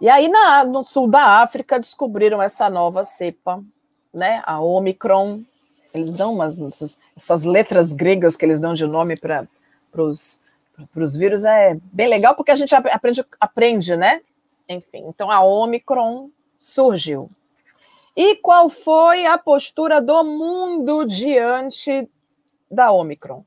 E 0.00 0.08
aí, 0.08 0.28
na, 0.28 0.64
no 0.64 0.84
sul 0.84 1.08
da 1.08 1.42
África, 1.42 1.78
descobriram 1.78 2.40
essa 2.40 2.70
nova 2.70 3.04
cepa 3.04 3.62
né? 4.12 4.42
A 4.44 4.60
Omicron, 4.60 5.42
eles 5.92 6.12
dão 6.12 6.34
umas 6.34 6.58
essas, 6.58 6.98
essas 7.16 7.42
letras 7.44 7.92
gregas 7.92 8.36
que 8.36 8.44
eles 8.44 8.60
dão 8.60 8.74
de 8.74 8.86
nome 8.86 9.16
para 9.16 9.46
os 9.96 11.16
vírus 11.16 11.44
é 11.44 11.76
bem 11.92 12.08
legal 12.08 12.34
porque 12.34 12.50
a 12.50 12.56
gente 12.56 12.74
aprende, 12.74 13.24
aprende, 13.40 13.96
né? 13.96 14.20
Enfim, 14.68 15.04
então 15.08 15.30
a 15.30 15.42
Omicron 15.42 16.30
surgiu. 16.56 17.30
E 18.16 18.36
qual 18.36 18.68
foi 18.68 19.26
a 19.26 19.38
postura 19.38 20.00
do 20.00 20.24
mundo 20.24 21.06
diante 21.06 22.08
da 22.70 22.92
Omicron? 22.92 23.44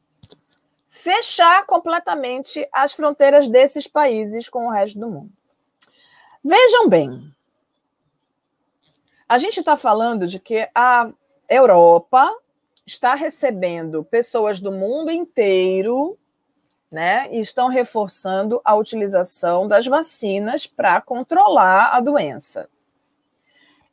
Fechar 0.87 1.65
completamente 1.65 2.67
as 2.71 2.93
fronteiras 2.93 3.49
desses 3.49 3.87
países 3.87 4.47
com 4.47 4.67
o 4.67 4.69
resto 4.69 4.99
do 4.99 5.09
mundo. 5.09 5.31
Vejam 6.43 6.87
bem, 6.89 7.31
a 9.27 9.37
gente 9.37 9.59
está 9.59 9.75
falando 9.75 10.27
de 10.27 10.39
que 10.39 10.67
a 10.73 11.11
Europa 11.49 12.29
está 12.85 13.15
recebendo 13.15 14.03
pessoas 14.03 14.59
do 14.59 14.71
mundo 14.71 15.11
inteiro, 15.11 16.17
né, 16.91 17.27
e 17.31 17.39
estão 17.39 17.69
reforçando 17.69 18.61
a 18.63 18.75
utilização 18.75 19.67
das 19.67 19.87
vacinas 19.87 20.67
para 20.67 21.01
controlar 21.01 21.89
a 21.91 21.99
doença. 21.99 22.69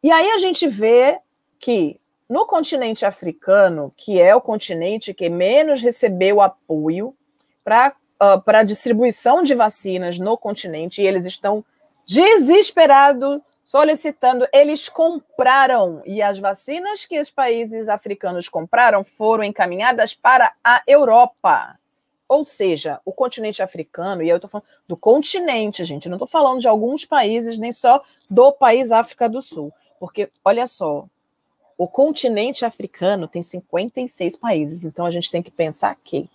E 0.02 0.10
aí 0.10 0.30
a 0.32 0.38
gente 0.38 0.68
vê 0.68 1.18
que 1.58 1.98
no 2.28 2.46
continente 2.46 3.06
africano, 3.06 3.92
que 3.96 4.20
é 4.20 4.34
o 4.34 4.40
continente 4.40 5.14
que 5.14 5.30
menos 5.30 5.80
recebeu 5.80 6.40
apoio 6.40 7.16
para 7.64 7.94
uh, 8.22 8.42
a 8.46 8.62
distribuição 8.62 9.42
de 9.42 9.54
vacinas 9.54 10.18
no 10.18 10.36
continente, 10.36 11.00
e 11.00 11.06
eles 11.06 11.24
estão 11.24 11.64
desesperados 12.06 13.40
solicitando, 13.70 14.48
eles 14.52 14.88
compraram, 14.88 16.02
e 16.04 16.20
as 16.20 16.40
vacinas 16.40 17.06
que 17.06 17.20
os 17.20 17.30
países 17.30 17.88
africanos 17.88 18.48
compraram 18.48 19.04
foram 19.04 19.44
encaminhadas 19.44 20.12
para 20.12 20.52
a 20.64 20.82
Europa. 20.88 21.78
Ou 22.28 22.44
seja, 22.44 23.00
o 23.04 23.12
continente 23.12 23.62
africano, 23.62 24.24
e 24.24 24.28
eu 24.28 24.38
estou 24.38 24.50
falando 24.50 24.66
do 24.88 24.96
continente, 24.96 25.84
gente, 25.84 26.08
não 26.08 26.16
estou 26.16 26.26
falando 26.26 26.58
de 26.58 26.66
alguns 26.66 27.04
países, 27.04 27.58
nem 27.58 27.70
só 27.70 28.02
do 28.28 28.50
país 28.50 28.90
África 28.90 29.28
do 29.28 29.40
Sul. 29.40 29.72
Porque, 30.00 30.28
olha 30.44 30.66
só, 30.66 31.06
o 31.78 31.86
continente 31.86 32.64
africano 32.64 33.28
tem 33.28 33.40
56 33.40 34.34
países, 34.34 34.82
então 34.82 35.06
a 35.06 35.12
gente 35.12 35.30
tem 35.30 35.44
que 35.44 35.50
pensar 35.50 35.96
que 36.02 36.28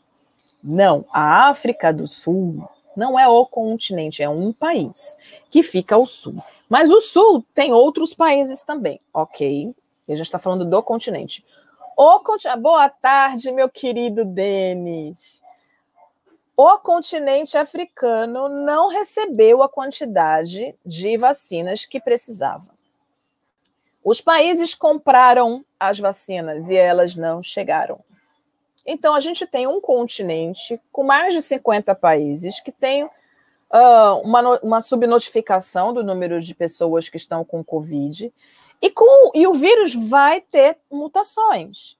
não, 0.63 1.03
a 1.11 1.49
África 1.49 1.91
do 1.91 2.07
Sul 2.07 2.65
não 2.95 3.19
é 3.19 3.27
o 3.27 3.45
continente, 3.45 4.23
é 4.23 4.29
um 4.29 4.53
país 4.53 5.17
que 5.49 5.61
fica 5.61 5.95
ao 5.95 6.05
sul. 6.05 6.41
Mas 6.69 6.89
o 6.89 7.01
sul 7.01 7.45
tem 7.53 7.71
outros 7.71 8.13
países 8.13 8.61
também, 8.61 8.99
ok? 9.13 9.73
E 10.07 10.13
a 10.13 10.15
gente 10.15 10.25
está 10.25 10.39
falando 10.39 10.65
do 10.65 10.81
continente. 10.83 11.45
O 11.97 12.19
continente. 12.19 12.59
Boa 12.59 12.89
tarde, 12.89 13.51
meu 13.51 13.69
querido 13.69 14.25
Denis. 14.25 15.43
O 16.57 16.77
continente 16.79 17.57
africano 17.57 18.47
não 18.47 18.87
recebeu 18.87 19.61
a 19.61 19.69
quantidade 19.69 20.73
de 20.85 21.17
vacinas 21.17 21.85
que 21.85 21.99
precisava. 21.99 22.73
Os 24.03 24.21
países 24.21 24.73
compraram 24.73 25.65
as 25.79 25.99
vacinas 25.99 26.69
e 26.69 26.75
elas 26.75 27.15
não 27.15 27.43
chegaram. 27.43 27.99
Então, 28.85 29.15
a 29.15 29.19
gente 29.19 29.47
tem 29.47 29.65
um 29.65 29.81
continente 29.81 30.79
com 30.91 31.03
mais 31.03 31.33
de 31.33 31.41
50 31.41 31.95
países 31.95 32.59
que 32.59 32.71
tem 32.71 33.09
uh, 33.75 34.19
uma, 34.23 34.59
uma 34.59 34.81
subnotificação 34.81 35.93
do 35.93 36.03
número 36.03 36.39
de 36.39 36.55
pessoas 36.55 37.09
que 37.09 37.17
estão 37.17 37.43
com 37.43 37.63
Covid, 37.63 38.33
e, 38.81 38.89
com, 38.89 39.31
e 39.33 39.45
o 39.45 39.53
vírus 39.53 39.93
vai 39.93 40.39
ter 40.39 40.77
mutações. 40.91 41.97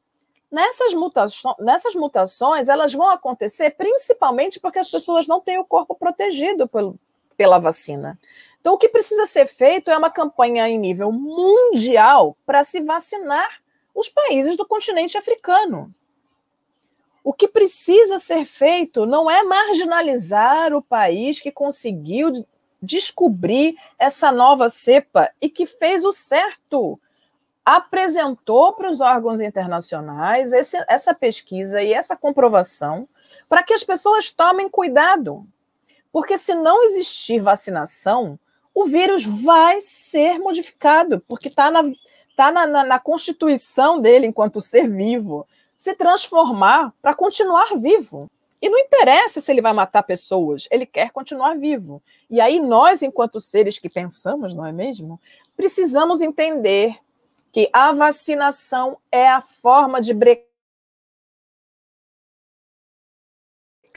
Nessas, 0.49 0.93
mutações. 0.93 1.55
nessas 1.59 1.95
mutações, 1.95 2.69
elas 2.69 2.93
vão 2.93 3.09
acontecer 3.09 3.71
principalmente 3.71 4.59
porque 4.59 4.79
as 4.79 4.89
pessoas 4.89 5.27
não 5.27 5.41
têm 5.41 5.57
o 5.57 5.65
corpo 5.65 5.95
protegido 5.95 6.67
pelo, 6.67 6.97
pela 7.35 7.59
vacina. 7.59 8.17
Então, 8.61 8.73
o 8.73 8.77
que 8.77 8.89
precisa 8.89 9.25
ser 9.25 9.47
feito 9.47 9.91
é 9.91 9.97
uma 9.97 10.09
campanha 10.09 10.67
em 10.67 10.77
nível 10.77 11.11
mundial 11.11 12.37
para 12.45 12.63
se 12.63 12.79
vacinar 12.81 13.61
os 13.93 14.09
países 14.09 14.55
do 14.55 14.65
continente 14.65 15.17
africano. 15.17 15.93
O 17.25 17.33
que 17.33 17.47
precisa 17.47 18.19
ser 18.19 18.45
feito 18.45 19.07
não 19.07 19.31
é 19.31 19.41
marginalizar 19.41 20.75
o 20.75 20.81
país 20.81 21.41
que 21.41 21.51
conseguiu 21.51 22.31
descobrir 22.79 23.75
essa 23.97 24.31
nova 24.31 24.69
cepa 24.69 25.31
e 25.41 25.49
que 25.49 25.65
fez 25.65 26.05
o 26.05 26.13
certo. 26.13 26.99
Apresentou 27.65 28.73
para 28.73 28.91
os 28.91 29.01
órgãos 29.01 29.41
internacionais 29.41 30.53
esse, 30.53 30.77
essa 30.87 31.15
pesquisa 31.15 31.81
e 31.81 31.91
essa 31.91 32.15
comprovação 32.15 33.07
para 33.49 33.63
que 33.63 33.73
as 33.73 33.83
pessoas 33.83 34.29
tomem 34.29 34.69
cuidado. 34.69 35.47
Porque 36.11 36.37
se 36.37 36.53
não 36.53 36.83
existir 36.83 37.39
vacinação, 37.39 38.37
o 38.71 38.85
vírus 38.85 39.25
vai 39.25 39.81
ser 39.81 40.37
modificado, 40.37 41.19
porque 41.27 41.47
está 41.47 41.71
na, 41.71 41.81
tá 42.35 42.51
na, 42.51 42.67
na, 42.67 42.83
na 42.83 42.99
constituição 42.99 43.99
dele 43.99 44.27
enquanto 44.27 44.61
ser 44.61 44.87
vivo 44.87 45.47
se 45.75 45.95
transformar 45.95 46.93
para 47.01 47.13
continuar 47.13 47.77
vivo. 47.77 48.29
E 48.61 48.69
não 48.69 48.79
interessa 48.79 49.41
se 49.41 49.51
ele 49.51 49.61
vai 49.61 49.73
matar 49.73 50.03
pessoas, 50.03 50.67
ele 50.71 50.85
quer 50.85 51.11
continuar 51.11 51.55
vivo. 51.55 52.01
E 52.29 52.39
aí 52.39 52.59
nós, 52.59 53.03
enquanto 53.03 53.39
seres 53.39 53.77
que 53.77 53.89
pensamos, 53.89 54.53
não 54.53 54.65
é 54.65 54.71
mesmo? 54.71 55.19
Precisamos 55.55 56.21
entender 56.21 56.97
que 57.51 57.69
a 57.71 57.91
vacinação 57.91 58.97
é 59.11 59.27
a 59.29 59.41
forma 59.41 60.01
de 60.01 60.13
brecar 60.13 60.45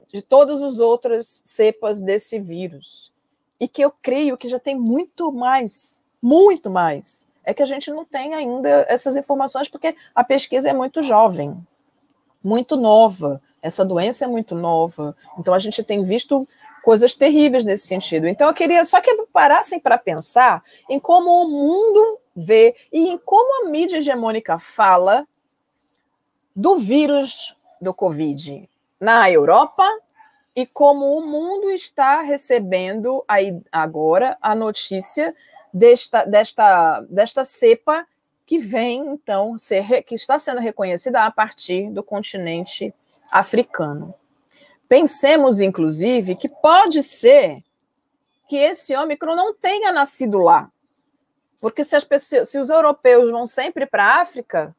de 0.09 0.23
todas 0.23 0.63
as 0.63 0.79
outras 0.79 1.43
cepas 1.45 2.01
desse 2.01 2.41
vírus. 2.41 3.13
E 3.61 3.69
que 3.69 3.83
eu 3.83 3.91
creio 3.91 4.39
que 4.39 4.49
já 4.49 4.59
tem 4.59 4.77
muito 4.77 5.31
mais, 5.31 6.05
muito 6.23 6.71
mais 6.71 7.28
é 7.49 7.55
que 7.55 7.63
a 7.63 7.67
gente 7.67 7.91
não 7.91 8.05
tem 8.05 8.35
ainda 8.35 8.85
essas 8.91 9.17
informações 9.17 9.69
porque 9.69 9.97
a 10.15 10.23
pesquisa 10.23 10.69
é 10.69 10.73
muito 10.75 11.01
jovem, 11.01 11.57
muito 12.45 12.77
nova. 12.77 13.41
Essa 13.63 13.87
doença 13.87 14.27
é 14.27 14.29
muito 14.29 14.55
nova. 14.55 15.17
Então 15.39 15.55
a 15.55 15.59
gente 15.59 15.83
tem 15.83 16.05
visto 16.05 16.47
coisas 16.85 17.15
terríveis 17.15 17.65
nesse 17.65 17.87
sentido. 17.87 18.29
Então 18.29 18.49
eu 18.49 18.53
queria 18.53 18.85
só 18.85 19.01
que 19.01 19.15
parassem 19.33 19.81
para 19.81 19.97
pensar 19.97 20.63
em 20.91 21.01
como 21.01 21.31
o 21.43 21.49
mundo 21.49 22.19
vê 22.37 22.77
e 22.93 23.09
em 23.09 23.17
como 23.17 23.65
a 23.65 23.71
mídia 23.71 23.97
hegemônica 23.97 24.59
fala 24.59 25.27
do 26.55 26.77
vírus 26.77 27.57
do 27.81 27.95
Covid 27.95 28.69
na 29.01 29.31
Europa 29.31 29.87
e 30.55 30.67
como 30.67 31.17
o 31.17 31.27
mundo 31.27 31.71
está 31.71 32.21
recebendo 32.21 33.25
aí 33.27 33.59
agora 33.73 34.37
a 34.43 34.55
notícia 34.55 35.35
desta, 35.79 36.25
desta, 36.25 37.01
desta 37.03 37.45
cepa 37.45 38.07
que 38.45 38.59
vem, 38.59 39.07
então, 39.09 39.59
ser, 39.59 40.03
que 40.03 40.15
está 40.15 40.39
sendo 40.39 40.61
reconhecida 40.61 41.25
a 41.25 41.31
partir 41.31 41.91
do 41.91 42.03
continente 42.03 42.95
africano. 43.31 44.15
Pensemos, 44.89 45.61
inclusive, 45.61 46.35
que 46.35 46.49
pode 46.49 47.03
ser 47.03 47.63
que 48.49 48.57
esse 48.57 48.97
Ômicron 48.97 49.37
não 49.37 49.55
tenha 49.55 49.93
nascido 49.93 50.39
lá. 50.39 50.71
Porque 51.61 51.85
se, 51.85 51.95
as 51.95 52.05
pessoas, 52.05 52.49
se 52.49 52.59
os 52.59 52.71
europeus 52.71 53.31
vão 53.31 53.47
sempre 53.47 53.85
para 53.85 54.05
a 54.05 54.21
África, 54.23 54.75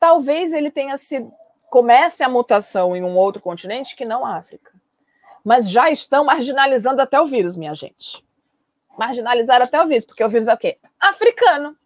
talvez 0.00 0.52
ele 0.54 0.70
tenha 0.70 0.96
sido 0.96 1.32
comece 1.72 2.22
a 2.22 2.28
mutação 2.28 2.94
em 2.94 3.02
um 3.02 3.14
outro 3.14 3.40
continente 3.40 3.96
que 3.96 4.04
não 4.04 4.26
a 4.26 4.36
África. 4.36 4.70
Mas 5.42 5.70
já 5.70 5.90
estão 5.90 6.22
marginalizando 6.22 7.00
até 7.00 7.18
o 7.18 7.26
vírus, 7.26 7.56
minha 7.56 7.74
gente. 7.74 8.22
Marginalizar 8.98 9.62
até 9.62 9.82
o 9.82 9.86
vírus, 9.86 10.04
porque 10.04 10.24
o 10.24 10.28
vírus 10.28 10.48
é 10.48 10.54
o 10.54 10.58
quê? 10.58 10.78
Africano. 11.00 11.76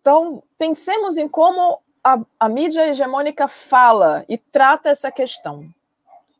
Então, 0.00 0.42
pensemos 0.58 1.18
em 1.18 1.28
como 1.28 1.80
a, 2.02 2.18
a 2.38 2.48
mídia 2.48 2.88
hegemônica 2.88 3.46
fala 3.46 4.24
e 4.28 4.38
trata 4.38 4.90
essa 4.90 5.10
questão. 5.12 5.68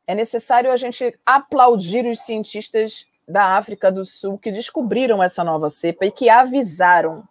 É 0.07 0.15
necessário 0.15 0.73
a 0.73 0.77
gente 0.77 1.17
aplaudir 1.25 2.07
os 2.07 2.21
cientistas 2.21 3.07
da 3.29 3.57
África 3.57 3.93
do 3.93 4.05
Sul 4.05 4.39
que 4.39 4.51
descobriram 4.51 5.23
essa 5.23 5.45
nova 5.45 5.71
cepa 5.71 6.07
e 6.07 6.11
que 6.11 6.29
avisaram 6.29 7.23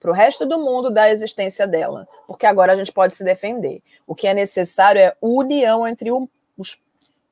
para 0.00 0.10
o 0.10 0.14
resto 0.14 0.44
do 0.44 0.58
mundo 0.58 0.90
da 0.90 1.10
existência 1.10 1.66
dela, 1.66 2.08
porque 2.26 2.46
agora 2.46 2.72
a 2.72 2.76
gente 2.76 2.92
pode 2.92 3.14
se 3.14 3.24
defender. 3.24 3.82
O 4.06 4.14
que 4.14 4.26
é 4.26 4.34
necessário 4.34 5.00
é 5.00 5.16
união 5.20 5.86
entre 5.86 6.10
o, 6.10 6.28
os, 6.56 6.80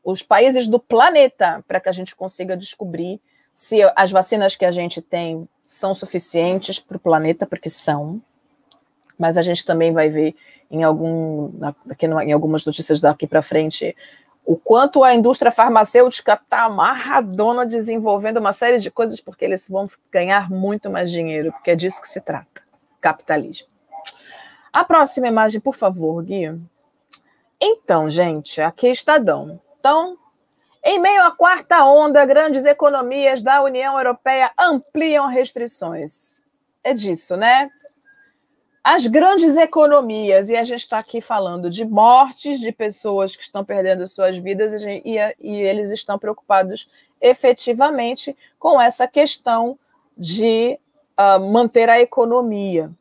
os 0.03 0.23
países 0.23 0.67
do 0.67 0.79
planeta 0.79 1.65
para 1.67 1.81
que 1.81 1.89
a 1.89 1.93
gente 1.93 2.15
consiga 2.15 2.57
descobrir 2.57 3.21
se 3.55 3.81
as 3.95 4.11
vacinas 4.11 4.57
que 4.57 4.65
a 4.65 4.73
gente 4.73 5.01
tem 5.01 5.49
são 5.65 5.95
suficientes 5.95 6.81
para 6.81 6.97
o 6.97 7.01
planeta, 7.01 7.47
porque 7.47 7.71
são, 7.71 8.21
mas 9.17 9.39
a 9.39 9.43
gente 9.43 9.65
também 9.65 9.93
vai 9.93 10.11
ver 10.11 10.35
em, 10.69 10.83
algum, 10.83 11.53
aqui 11.89 12.07
em 12.07 12.33
algumas 12.33 12.67
notícias 12.67 13.01
daqui 13.01 13.29
para 13.29 13.41
frente 13.41 13.97
o 14.45 14.57
quanto 14.57 15.03
a 15.03 15.15
indústria 15.15 15.51
farmacêutica 15.51 16.35
está 16.35 16.65
amarradona 16.65 17.65
desenvolvendo 17.65 18.37
uma 18.39 18.53
série 18.53 18.79
de 18.79 18.91
coisas 18.91 19.19
porque 19.19 19.45
eles 19.45 19.69
vão 19.69 19.89
ganhar 20.13 20.51
muito 20.51 20.91
mais 20.91 21.11
dinheiro, 21.11 21.51
porque 21.53 21.71
é 21.71 21.77
disso 21.77 22.03
que 22.03 22.09
se 22.09 22.21
trata, 22.21 22.63
capitalismo. 23.01 23.69
A 24.71 24.85
próxima 24.85 25.29
imagem, 25.29 25.61
por 25.61 25.75
favor, 25.75 26.23
Gui. 26.23 26.61
Então, 27.59 28.11
gente, 28.11 28.61
aqui 28.61 28.89
Estadão. 28.89 29.61
Então, 29.79 30.19
em 30.85 30.99
meio 30.99 31.23
à 31.23 31.31
quarta 31.31 31.85
onda, 31.85 32.25
grandes 32.27 32.65
economias 32.65 33.43
da 33.43 33.63
União 33.63 33.97
Europeia 33.97 34.53
ampliam 34.59 35.27
restrições. 35.27 36.43
É 36.83 36.93
disso, 36.93 37.37
né? 37.37 37.71
as 38.85 39.07
grandes 39.07 39.57
economias, 39.57 40.51
e 40.51 40.57
a 40.57 40.63
gente 40.63 40.81
está 40.81 40.99
aqui 40.99 41.23
falando 41.23 41.71
de 41.71 41.87
mortes 41.87 42.61
de 42.61 42.71
pessoas 42.71 43.35
que 43.35 43.43
estão 43.43 43.65
perdendo 43.65 44.07
suas 44.07 44.37
vidas, 44.37 44.75
e, 44.83 45.03
e, 45.41 45.55
eles 45.57 45.91
estão 45.91 46.19
preocupados 46.19 46.87
efetivamente 47.19 48.37
com 48.59 48.79
essa 48.79 49.09
questão 49.09 49.79
de 50.19 50.79
uh, 51.19 51.41
manter 51.51 51.89
a 51.89 51.99
economia, 51.99 52.93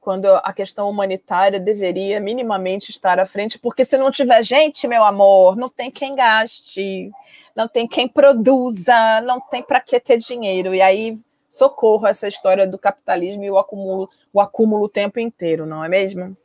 quando 0.00 0.26
a 0.26 0.52
questão 0.52 0.88
humanitária 0.88 1.60
deveria 1.60 2.18
minimamente 2.18 2.90
estar 2.90 3.20
à 3.20 3.26
frente, 3.26 3.58
porque 3.58 3.84
se 3.84 3.98
não 3.98 4.10
tiver 4.10 4.42
gente, 4.42 4.88
meu 4.88 5.04
amor, 5.04 5.56
não 5.56 5.68
tem 5.68 5.90
quem 5.90 6.14
gaste, 6.14 7.10
não 7.54 7.68
tem 7.68 7.86
quem 7.86 8.08
produza, 8.08 9.20
não 9.20 9.40
tem 9.40 9.62
para 9.62 9.80
que 9.80 10.00
ter 10.00 10.16
dinheiro, 10.16 10.74
e 10.74 10.80
aí 10.80 11.18
socorro 11.48 12.06
essa 12.06 12.26
história 12.26 12.66
do 12.66 12.78
capitalismo 12.78 13.44
e 13.44 13.50
o 13.50 13.58
acúmulo, 13.58 14.08
o 14.32 14.40
acúmulo 14.40 14.84
o 14.84 14.88
tempo 14.88 15.20
inteiro, 15.20 15.66
não 15.66 15.84
é 15.84 15.88
mesmo? 15.88 16.36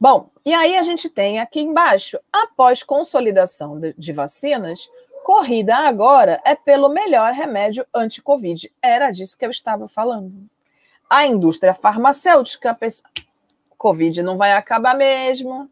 Bom, 0.00 0.30
e 0.44 0.54
aí 0.54 0.76
a 0.76 0.82
gente 0.82 1.10
tem 1.10 1.40
aqui 1.40 1.60
embaixo, 1.60 2.18
após 2.32 2.82
consolidação 2.82 3.78
de, 3.78 3.94
de 3.98 4.12
vacinas, 4.12 4.88
corrida 5.24 5.76
agora 5.76 6.40
é 6.44 6.54
pelo 6.54 6.88
melhor 6.88 7.32
remédio 7.32 7.84
anti-Covid. 7.92 8.72
Era 8.80 9.10
disso 9.10 9.36
que 9.36 9.44
eu 9.44 9.50
estava 9.50 9.88
falando. 9.88 10.48
A 11.08 11.26
indústria 11.26 11.72
farmacêutica 11.72 12.74
pensa, 12.74 13.02
Covid 13.76 14.22
não 14.22 14.36
vai 14.36 14.52
acabar 14.52 14.94
mesmo, 14.94 15.70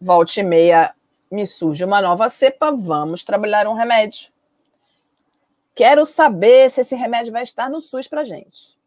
volte 0.00 0.40
e 0.40 0.42
meia 0.42 0.94
me 1.30 1.46
surge 1.46 1.84
uma 1.84 2.00
nova 2.00 2.28
cepa, 2.28 2.70
vamos 2.70 3.24
trabalhar 3.24 3.66
um 3.66 3.74
remédio. 3.74 4.32
Quero 5.74 6.06
saber 6.06 6.70
se 6.70 6.82
esse 6.82 6.94
remédio 6.94 7.32
vai 7.32 7.42
estar 7.42 7.68
no 7.68 7.80
SUS 7.80 8.06
para 8.06 8.22
gente. 8.22 8.78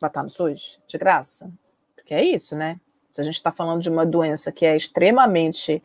Vai 0.00 0.08
estar 0.08 0.22
no 0.22 0.30
SUS? 0.30 0.80
De 0.86 0.96
graça? 0.96 1.50
Porque 1.96 2.14
é 2.14 2.22
isso, 2.24 2.54
né? 2.54 2.78
Se 3.10 3.20
a 3.20 3.24
gente 3.24 3.34
está 3.34 3.50
falando 3.50 3.82
de 3.82 3.90
uma 3.90 4.06
doença 4.06 4.52
que 4.52 4.64
é 4.64 4.76
extremamente 4.76 5.82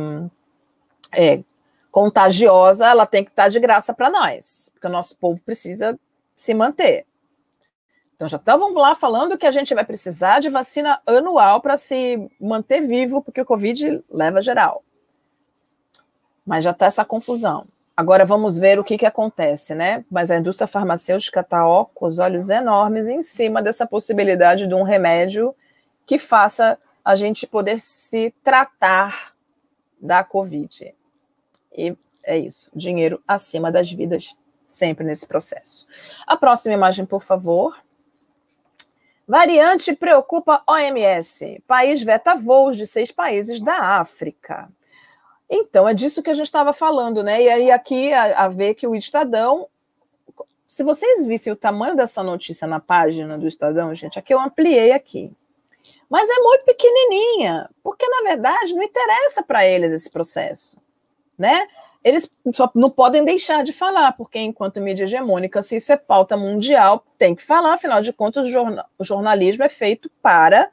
um, 0.00 0.30
é, 1.12 1.42
contagiosa, 1.90 2.86
ela 2.86 3.04
tem 3.04 3.22
que 3.22 3.30
estar 3.30 3.48
de 3.48 3.60
graça 3.60 3.92
para 3.92 4.08
nós, 4.08 4.70
porque 4.72 4.86
o 4.86 4.90
nosso 4.90 5.16
povo 5.18 5.40
precisa 5.44 5.98
se 6.34 6.54
manter. 6.54 7.04
Então 8.20 8.28
já 8.28 8.36
estávamos 8.36 8.76
lá 8.76 8.94
falando 8.94 9.38
que 9.38 9.46
a 9.46 9.50
gente 9.50 9.74
vai 9.74 9.82
precisar 9.82 10.40
de 10.40 10.50
vacina 10.50 11.00
anual 11.06 11.58
para 11.62 11.78
se 11.78 12.30
manter 12.38 12.82
vivo, 12.82 13.22
porque 13.22 13.40
o 13.40 13.46
Covid 13.46 14.04
leva 14.10 14.42
geral. 14.42 14.84
Mas 16.44 16.62
já 16.62 16.72
está 16.72 16.84
essa 16.84 17.02
confusão. 17.02 17.66
Agora 17.96 18.26
vamos 18.26 18.58
ver 18.58 18.78
o 18.78 18.84
que, 18.84 18.98
que 18.98 19.06
acontece, 19.06 19.74
né? 19.74 20.04
Mas 20.10 20.30
a 20.30 20.36
indústria 20.36 20.68
farmacêutica 20.68 21.40
está 21.40 21.62
com 21.94 22.06
os 22.06 22.18
olhos 22.18 22.50
enormes 22.50 23.08
em 23.08 23.22
cima 23.22 23.62
dessa 23.62 23.86
possibilidade 23.86 24.66
de 24.66 24.74
um 24.74 24.82
remédio 24.82 25.54
que 26.04 26.18
faça 26.18 26.78
a 27.02 27.16
gente 27.16 27.46
poder 27.46 27.80
se 27.80 28.34
tratar 28.44 29.32
da 29.98 30.22
Covid. 30.22 30.94
E 31.74 31.96
é 32.22 32.36
isso, 32.36 32.70
dinheiro 32.74 33.22
acima 33.26 33.72
das 33.72 33.90
vidas, 33.90 34.36
sempre 34.66 35.06
nesse 35.06 35.26
processo. 35.26 35.86
A 36.26 36.36
próxima 36.36 36.74
imagem, 36.74 37.06
por 37.06 37.22
favor. 37.22 37.74
Variante 39.30 39.94
preocupa 39.94 40.60
OMS. 40.66 41.62
País 41.64 42.02
veta 42.02 42.34
voos 42.34 42.76
de 42.76 42.84
seis 42.84 43.12
países 43.12 43.60
da 43.60 44.00
África. 44.00 44.68
Então, 45.48 45.88
é 45.88 45.94
disso 45.94 46.20
que 46.20 46.30
a 46.30 46.34
gente 46.34 46.46
estava 46.46 46.72
falando, 46.72 47.22
né? 47.22 47.40
E 47.40 47.48
aí, 47.48 47.70
aqui, 47.70 48.12
a, 48.12 48.46
a 48.46 48.48
ver 48.48 48.74
que 48.74 48.88
o 48.88 48.96
Estadão. 48.96 49.68
Se 50.66 50.82
vocês 50.82 51.26
vissem 51.26 51.52
o 51.52 51.56
tamanho 51.56 51.94
dessa 51.94 52.24
notícia 52.24 52.66
na 52.66 52.80
página 52.80 53.38
do 53.38 53.46
Estadão, 53.46 53.94
gente, 53.94 54.18
aqui 54.18 54.34
eu 54.34 54.40
ampliei 54.40 54.90
aqui. 54.90 55.32
Mas 56.08 56.28
é 56.28 56.40
muito 56.40 56.64
pequenininha, 56.64 57.70
porque 57.84 58.08
na 58.08 58.30
verdade 58.30 58.74
não 58.74 58.82
interessa 58.82 59.44
para 59.44 59.64
eles 59.64 59.92
esse 59.92 60.10
processo, 60.10 60.76
né? 61.38 61.68
Eles 62.02 62.30
só 62.54 62.70
não 62.74 62.88
podem 62.88 63.24
deixar 63.24 63.62
de 63.62 63.72
falar, 63.72 64.12
porque 64.12 64.38
enquanto 64.38 64.80
mídia 64.80 65.04
hegemônica, 65.04 65.60
se 65.60 65.76
isso 65.76 65.92
é 65.92 65.96
pauta 65.96 66.36
mundial, 66.36 67.04
tem 67.18 67.34
que 67.34 67.42
falar, 67.42 67.74
afinal 67.74 68.00
de 68.00 68.12
contas, 68.12 68.48
o 68.98 69.04
jornalismo 69.04 69.62
é 69.64 69.68
feito 69.68 70.10
para 70.22 70.70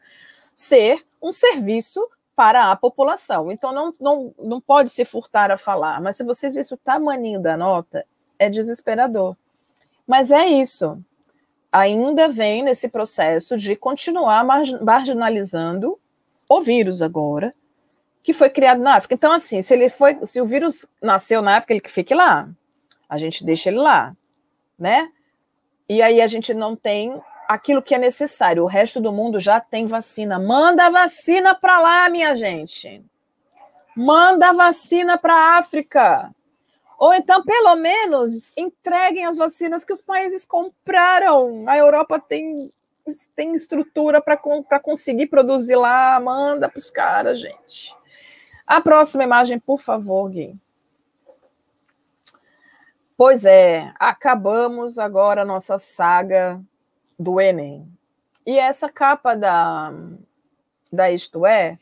ser 0.55 1.05
um 1.21 1.33
serviço 1.33 2.07
para 2.35 2.71
a 2.71 2.75
população. 2.75 3.51
Então, 3.51 3.73
não, 3.73 3.91
não, 3.99 4.35
não 4.37 4.61
pode 4.61 4.89
se 4.91 5.03
furtar 5.03 5.51
a 5.51 5.57
falar. 5.57 5.99
Mas 5.99 6.15
se 6.15 6.23
vocês 6.23 6.53
vissem 6.53 6.75
o 6.75 6.79
tamanho 6.79 7.41
da 7.41 7.57
nota, 7.57 8.05
é 8.37 8.47
desesperador. 8.47 9.35
Mas 10.05 10.31
é 10.31 10.45
isso. 10.45 10.97
Ainda 11.71 12.29
vem 12.29 12.63
nesse 12.63 12.89
processo 12.89 13.57
de 13.57 13.75
continuar 13.75 14.45
marginalizando 14.81 15.99
o 16.49 16.61
vírus 16.61 17.01
agora, 17.01 17.53
que 18.27 18.33
foi 18.33 18.49
criado 18.49 18.81
na 18.81 18.95
África. 18.95 19.13
Então, 19.13 19.31
assim, 19.31 19.61
se 19.61 19.73
ele 19.73 19.89
foi, 19.89 20.17
se 20.25 20.41
o 20.41 20.45
vírus 20.45 20.85
nasceu 21.01 21.41
na 21.41 21.55
África, 21.55 21.71
ele 21.71 21.79
que 21.79 21.89
fique 21.89 22.13
lá. 22.13 22.49
A 23.07 23.17
gente 23.17 23.41
deixa 23.45 23.69
ele 23.69 23.77
lá, 23.77 24.13
né? 24.77 25.09
E 25.87 26.01
aí 26.01 26.19
a 26.19 26.27
gente 26.27 26.53
não 26.53 26.75
tem 26.75 27.21
aquilo 27.47 27.81
que 27.81 27.95
é 27.95 27.97
necessário. 27.97 28.63
O 28.63 28.67
resto 28.67 28.99
do 28.99 29.13
mundo 29.13 29.39
já 29.39 29.61
tem 29.61 29.87
vacina. 29.87 30.37
Manda 30.37 30.87
a 30.87 30.89
vacina 30.89 31.55
para 31.55 31.79
lá, 31.79 32.09
minha 32.09 32.35
gente. 32.35 33.01
Manda 33.95 34.49
a 34.49 34.53
vacina 34.53 35.17
para 35.17 35.33
a 35.33 35.57
África. 35.59 36.29
Ou 36.99 37.13
então, 37.13 37.41
pelo 37.45 37.77
menos, 37.77 38.51
entreguem 38.57 39.23
as 39.23 39.37
vacinas 39.37 39.85
que 39.85 39.93
os 39.93 40.01
países 40.01 40.45
compraram. 40.45 41.63
A 41.65 41.77
Europa 41.77 42.19
tem, 42.19 42.73
tem 43.37 43.55
estrutura 43.55 44.19
para 44.19 44.35
conseguir 44.81 45.27
produzir 45.27 45.77
lá. 45.77 46.19
Manda 46.19 46.67
para 46.67 46.79
os 46.79 46.91
caras, 46.91 47.39
gente. 47.39 47.95
A 48.67 48.81
próxima 48.81 49.23
imagem, 49.23 49.57
por 49.57 49.79
favor, 49.79 50.29
Gui. 50.29 50.53
Pois 53.15 53.45
é, 53.45 53.93
acabamos 53.97 54.99
agora 54.99 55.41
a 55.41 55.45
nossa 55.45 55.77
saga 55.77 56.61
do 57.17 57.39
Enem. 57.39 57.87
E 58.45 58.59
essa 58.59 58.89
capa 58.89 59.35
da, 59.35 59.91
da 60.91 61.09
Isto 61.09 61.45
É, 61.45 61.77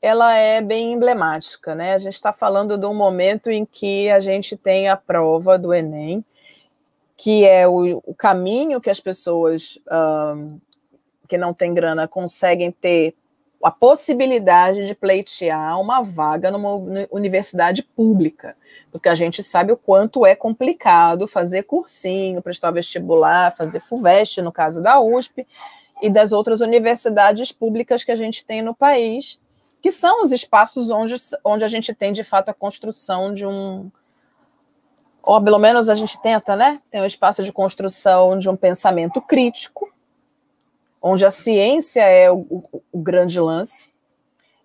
ela 0.00 0.36
é 0.36 0.60
bem 0.60 0.92
emblemática, 0.92 1.74
né? 1.74 1.94
A 1.94 1.98
gente 1.98 2.12
está 2.12 2.32
falando 2.32 2.78
de 2.78 2.86
um 2.86 2.94
momento 2.94 3.50
em 3.50 3.64
que 3.64 4.08
a 4.10 4.20
gente 4.20 4.56
tem 4.56 4.88
a 4.88 4.96
prova 4.96 5.58
do 5.58 5.74
Enem, 5.74 6.24
que 7.16 7.44
é 7.44 7.66
o, 7.66 8.02
o 8.04 8.14
caminho 8.14 8.80
que 8.80 8.90
as 8.90 9.00
pessoas 9.00 9.78
um, 10.36 10.60
que 11.26 11.36
não 11.36 11.52
têm 11.52 11.74
grana 11.74 12.06
conseguem 12.06 12.70
ter 12.70 13.14
a 13.66 13.70
possibilidade 13.72 14.86
de 14.86 14.94
pleitear 14.94 15.80
uma 15.80 16.00
vaga 16.00 16.52
numa 16.52 16.70
universidade 17.10 17.82
pública, 17.82 18.54
porque 18.92 19.08
a 19.08 19.14
gente 19.16 19.42
sabe 19.42 19.72
o 19.72 19.76
quanto 19.76 20.24
é 20.24 20.36
complicado 20.36 21.26
fazer 21.26 21.64
cursinho, 21.64 22.40
prestar 22.40 22.70
vestibular, 22.70 23.56
fazer 23.56 23.80
FUVEST, 23.80 24.40
no 24.40 24.52
caso 24.52 24.80
da 24.80 25.00
USP, 25.00 25.44
e 26.00 26.08
das 26.08 26.30
outras 26.30 26.60
universidades 26.60 27.50
públicas 27.50 28.04
que 28.04 28.12
a 28.12 28.16
gente 28.16 28.44
tem 28.44 28.62
no 28.62 28.72
país, 28.72 29.40
que 29.82 29.90
são 29.90 30.22
os 30.22 30.30
espaços 30.30 30.88
onde, 30.88 31.16
onde 31.44 31.64
a 31.64 31.68
gente 31.68 31.92
tem, 31.92 32.12
de 32.12 32.22
fato, 32.22 32.50
a 32.50 32.54
construção 32.54 33.34
de 33.34 33.44
um. 33.44 33.90
Ou 35.24 35.42
pelo 35.42 35.58
menos 35.58 35.88
a 35.88 35.96
gente 35.96 36.22
tenta, 36.22 36.54
né? 36.54 36.80
Tem 36.88 37.00
um 37.00 37.04
espaço 37.04 37.42
de 37.42 37.52
construção 37.52 38.38
de 38.38 38.48
um 38.48 38.54
pensamento 38.54 39.20
crítico, 39.20 39.92
onde 41.06 41.24
a 41.24 41.30
ciência 41.30 42.02
é 42.02 42.30
o, 42.30 42.38
o, 42.50 42.82
o 42.92 42.98
grande 42.98 43.38
lance. 43.38 43.92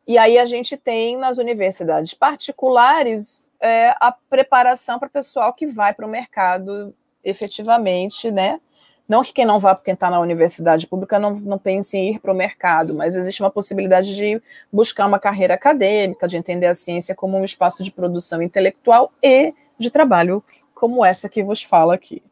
E 0.07 0.17
aí 0.17 0.39
a 0.39 0.45
gente 0.45 0.75
tem 0.75 1.15
nas 1.17 1.37
universidades 1.37 2.15
particulares 2.15 3.51
é, 3.61 3.89
a 3.99 4.11
preparação 4.11 4.97
para 4.97 5.07
o 5.07 5.11
pessoal 5.11 5.53
que 5.53 5.67
vai 5.67 5.93
para 5.93 6.05
o 6.05 6.09
mercado 6.09 6.93
efetivamente, 7.23 8.31
né? 8.31 8.59
Não 9.07 9.21
que 9.21 9.33
quem 9.33 9.45
não 9.45 9.59
vá, 9.59 9.75
quem 9.75 9.93
está 9.93 10.09
na 10.09 10.19
universidade 10.19 10.87
pública, 10.87 11.19
não, 11.19 11.31
não 11.31 11.59
pense 11.59 11.95
em 11.95 12.15
ir 12.15 12.19
para 12.19 12.31
o 12.31 12.35
mercado, 12.35 12.95
mas 12.95 13.15
existe 13.15 13.43
uma 13.43 13.51
possibilidade 13.51 14.15
de 14.15 14.41
buscar 14.71 15.05
uma 15.05 15.19
carreira 15.19 15.53
acadêmica, 15.53 16.27
de 16.27 16.37
entender 16.37 16.67
a 16.67 16.73
ciência 16.73 17.13
como 17.13 17.37
um 17.37 17.43
espaço 17.43 17.83
de 17.83 17.91
produção 17.91 18.41
intelectual 18.41 19.11
e 19.21 19.53
de 19.77 19.91
trabalho, 19.91 20.43
como 20.73 21.05
essa 21.05 21.29
que 21.29 21.43
vos 21.43 21.61
fala 21.61 21.93
aqui. 21.93 22.23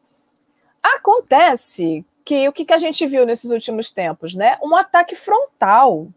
Acontece 0.82 2.04
que 2.24 2.48
o 2.48 2.52
que, 2.52 2.64
que 2.64 2.72
a 2.72 2.78
gente 2.78 3.06
viu 3.06 3.26
nesses 3.26 3.50
últimos 3.50 3.90
tempos, 3.90 4.34
né? 4.34 4.58
Um 4.62 4.76
ataque 4.76 5.14
frontal 5.14 6.08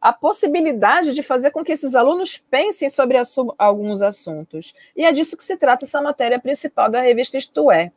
a 0.00 0.12
possibilidade 0.12 1.14
de 1.14 1.22
fazer 1.22 1.50
com 1.50 1.64
que 1.64 1.72
esses 1.72 1.94
alunos 1.94 2.38
pensem 2.50 2.88
sobre 2.88 3.18
alguns 3.58 4.02
assuntos. 4.02 4.72
E 4.94 5.04
é 5.04 5.10
disso 5.10 5.36
que 5.36 5.42
se 5.42 5.56
trata 5.56 5.84
essa 5.84 6.00
matéria 6.00 6.38
principal 6.38 6.90
da 6.90 7.00
revista 7.00 7.36
Isto 7.36 7.70
É. 7.70 7.90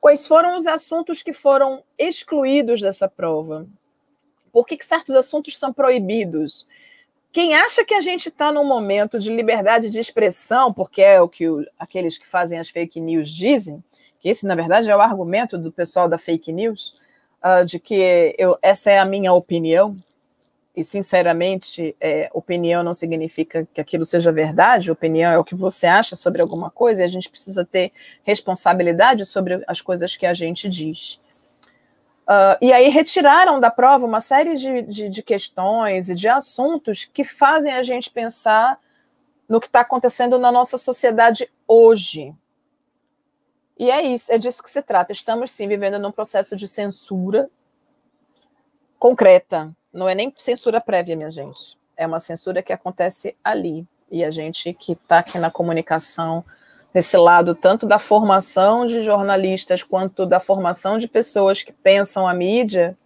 Quais 0.00 0.26
foram 0.26 0.58
os 0.58 0.66
assuntos 0.66 1.22
que 1.22 1.32
foram 1.32 1.82
excluídos 1.96 2.82
dessa 2.82 3.08
prova? 3.08 3.66
Por 4.52 4.66
que, 4.66 4.76
que 4.76 4.84
certos 4.84 5.14
assuntos 5.14 5.58
são 5.58 5.72
proibidos? 5.72 6.68
Quem 7.32 7.54
acha 7.54 7.86
que 7.86 7.94
a 7.94 8.02
gente 8.02 8.28
está 8.28 8.52
num 8.52 8.66
momento 8.66 9.18
de 9.18 9.34
liberdade 9.34 9.88
de 9.88 9.98
expressão, 9.98 10.74
porque 10.74 11.00
é 11.00 11.22
o 11.22 11.28
que 11.28 11.48
o, 11.48 11.64
aqueles 11.78 12.18
que 12.18 12.28
fazem 12.28 12.58
as 12.58 12.68
fake 12.68 13.00
news 13.00 13.30
dizem, 13.30 13.82
esse, 14.30 14.46
na 14.46 14.54
verdade, 14.54 14.90
é 14.90 14.96
o 14.96 15.00
argumento 15.00 15.58
do 15.58 15.70
pessoal 15.70 16.08
da 16.08 16.18
fake 16.18 16.52
news, 16.52 17.00
uh, 17.44 17.64
de 17.64 17.78
que 17.78 18.34
eu, 18.38 18.58
essa 18.62 18.90
é 18.90 18.98
a 18.98 19.04
minha 19.04 19.32
opinião, 19.32 19.96
e 20.76 20.82
sinceramente, 20.82 21.94
é, 22.00 22.28
opinião 22.34 22.82
não 22.82 22.92
significa 22.92 23.66
que 23.72 23.80
aquilo 23.80 24.04
seja 24.04 24.32
verdade, 24.32 24.90
opinião 24.90 25.30
é 25.30 25.38
o 25.38 25.44
que 25.44 25.54
você 25.54 25.86
acha 25.86 26.16
sobre 26.16 26.42
alguma 26.42 26.68
coisa, 26.68 27.02
e 27.02 27.04
a 27.04 27.08
gente 27.08 27.30
precisa 27.30 27.64
ter 27.64 27.92
responsabilidade 28.24 29.24
sobre 29.24 29.62
as 29.68 29.80
coisas 29.80 30.16
que 30.16 30.26
a 30.26 30.34
gente 30.34 30.68
diz. 30.68 31.20
Uh, 32.24 32.56
e 32.60 32.72
aí 32.72 32.88
retiraram 32.88 33.60
da 33.60 33.70
prova 33.70 34.06
uma 34.06 34.20
série 34.20 34.56
de, 34.56 34.82
de, 34.82 35.08
de, 35.10 35.22
questões 35.22 36.08
e 36.08 36.14
de 36.14 36.26
assuntos 36.26 37.04
que 37.04 37.22
fazem 37.22 37.72
a 37.72 37.82
gente 37.82 38.10
pensar 38.10 38.80
no 39.46 39.60
que 39.60 39.66
está 39.66 39.80
acontecendo 39.80 40.38
na 40.38 40.50
nossa 40.50 40.78
sociedade 40.78 41.48
hoje. 41.68 42.34
E 43.78 43.90
é 43.90 44.02
isso, 44.02 44.32
é 44.32 44.38
disso 44.38 44.62
que 44.62 44.70
se 44.70 44.82
trata. 44.82 45.12
Estamos 45.12 45.50
sim 45.50 45.66
vivendo 45.66 45.98
num 45.98 46.12
processo 46.12 46.54
de 46.56 46.68
censura 46.68 47.48
concreta, 48.98 49.74
não 49.92 50.08
é 50.08 50.14
nem 50.14 50.32
censura 50.36 50.80
prévia, 50.80 51.16
minha 51.16 51.30
gente. 51.30 51.78
É 51.96 52.06
uma 52.06 52.18
censura 52.18 52.62
que 52.62 52.72
acontece 52.72 53.36
ali. 53.44 53.86
E 54.10 54.24
a 54.24 54.30
gente 54.30 54.72
que 54.72 54.92
está 54.92 55.18
aqui 55.18 55.38
na 55.38 55.50
comunicação, 55.50 56.44
nesse 56.92 57.16
lado 57.16 57.54
tanto 57.54 57.86
da 57.86 57.98
formação 57.98 58.86
de 58.86 59.02
jornalistas 59.02 59.82
quanto 59.82 60.24
da 60.24 60.40
formação 60.40 60.98
de 60.98 61.08
pessoas 61.08 61.62
que 61.62 61.72
pensam 61.72 62.26
a 62.26 62.34
mídia, 62.34 62.96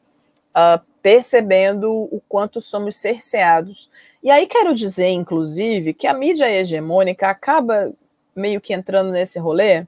uh, 0.50 0.82
percebendo 1.02 1.90
o 1.90 2.20
quanto 2.28 2.60
somos 2.60 2.96
cerceados. 2.96 3.90
E 4.22 4.30
aí 4.30 4.46
quero 4.46 4.74
dizer, 4.74 5.08
inclusive, 5.08 5.94
que 5.94 6.06
a 6.06 6.14
mídia 6.14 6.50
hegemônica 6.50 7.28
acaba 7.28 7.92
meio 8.34 8.60
que 8.60 8.72
entrando 8.72 9.10
nesse 9.10 9.38
rolê 9.38 9.86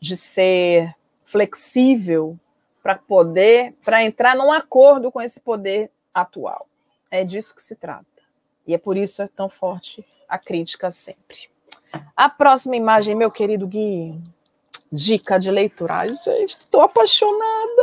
de 0.00 0.16
ser 0.16 0.94
flexível 1.24 2.38
para 2.82 2.94
poder, 2.94 3.74
para 3.84 4.02
entrar 4.02 4.36
num 4.36 4.52
acordo 4.52 5.12
com 5.12 5.20
esse 5.20 5.40
poder 5.40 5.90
atual. 6.14 6.66
É 7.10 7.24
disso 7.24 7.54
que 7.54 7.62
se 7.62 7.76
trata. 7.76 8.06
E 8.66 8.74
é 8.74 8.78
por 8.78 8.96
isso 8.96 9.22
é 9.22 9.28
tão 9.28 9.48
forte 9.48 10.04
a 10.28 10.38
crítica 10.38 10.90
sempre. 10.90 11.48
A 12.16 12.28
próxima 12.28 12.76
imagem, 12.76 13.14
meu 13.14 13.30
querido 13.30 13.66
Gui. 13.66 14.20
Dica 14.90 15.38
de 15.38 15.50
leitura. 15.50 15.94
Ai, 15.94 16.12
gente, 16.14 16.50
estou 16.50 16.82
apaixonada. 16.82 17.82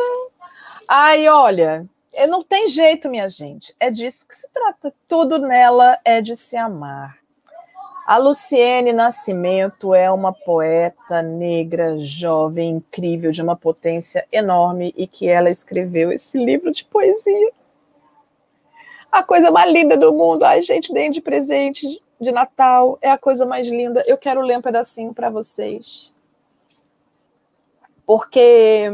Ai, 0.88 1.28
olha, 1.28 1.88
não 2.28 2.42
tem 2.42 2.68
jeito, 2.68 3.10
minha 3.10 3.28
gente. 3.28 3.76
É 3.80 3.92
disso 3.92 4.28
que 4.28 4.36
se 4.36 4.48
trata. 4.50 4.94
Tudo 5.08 5.40
nela 5.40 6.00
é 6.04 6.22
de 6.22 6.36
se 6.36 6.56
amar. 6.58 7.18
A 8.06 8.18
Luciene 8.18 8.94
Nascimento 8.94 9.96
é 9.96 10.12
uma 10.12 10.32
poeta 10.32 11.22
negra, 11.22 11.98
jovem, 11.98 12.76
incrível, 12.76 13.32
de 13.32 13.42
uma 13.42 13.56
potência 13.56 14.28
enorme 14.32 14.94
e 14.96 15.08
que 15.08 15.28
ela 15.28 15.50
escreveu 15.50 16.12
esse 16.12 16.38
livro 16.38 16.72
de 16.72 16.86
poesia 16.86 17.52
a 19.16 19.24
coisa 19.24 19.50
mais 19.50 19.72
linda 19.72 19.96
do 19.98 20.12
mundo. 20.12 20.44
Ai, 20.44 20.62
gente, 20.62 20.94
deem 20.94 21.10
de 21.10 21.22
presente 21.22 22.02
de 22.20 22.32
Natal. 22.32 23.00
É 23.02 23.10
a 23.10 23.18
coisa 23.18 23.46
mais 23.46 23.68
linda. 23.68 24.04
Eu 24.06 24.18
quero 24.18 24.42
ler 24.42 24.58
um 24.58 24.62
pedacinho 24.62 25.14
para 25.14 25.30
vocês. 25.30 26.14
Porque 28.06 28.92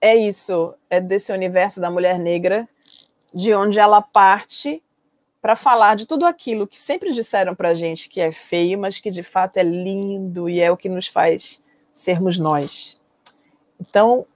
é 0.00 0.16
isso, 0.16 0.74
é 0.90 1.00
desse 1.00 1.32
universo 1.32 1.80
da 1.80 1.90
mulher 1.90 2.18
negra, 2.18 2.68
de 3.32 3.54
onde 3.54 3.78
ela 3.78 4.02
parte 4.02 4.82
para 5.44 5.54
falar 5.54 5.94
de 5.94 6.06
tudo 6.06 6.24
aquilo 6.24 6.66
que 6.66 6.80
sempre 6.80 7.12
disseram 7.12 7.54
para 7.54 7.74
gente 7.74 8.08
que 8.08 8.18
é 8.18 8.32
feio, 8.32 8.78
mas 8.78 8.98
que 8.98 9.10
de 9.10 9.22
fato 9.22 9.58
é 9.58 9.62
lindo 9.62 10.48
e 10.48 10.58
é 10.58 10.72
o 10.72 10.76
que 10.76 10.88
nos 10.88 11.06
faz 11.06 11.62
sermos 11.92 12.38
nós. 12.38 12.98
Então, 13.78 14.26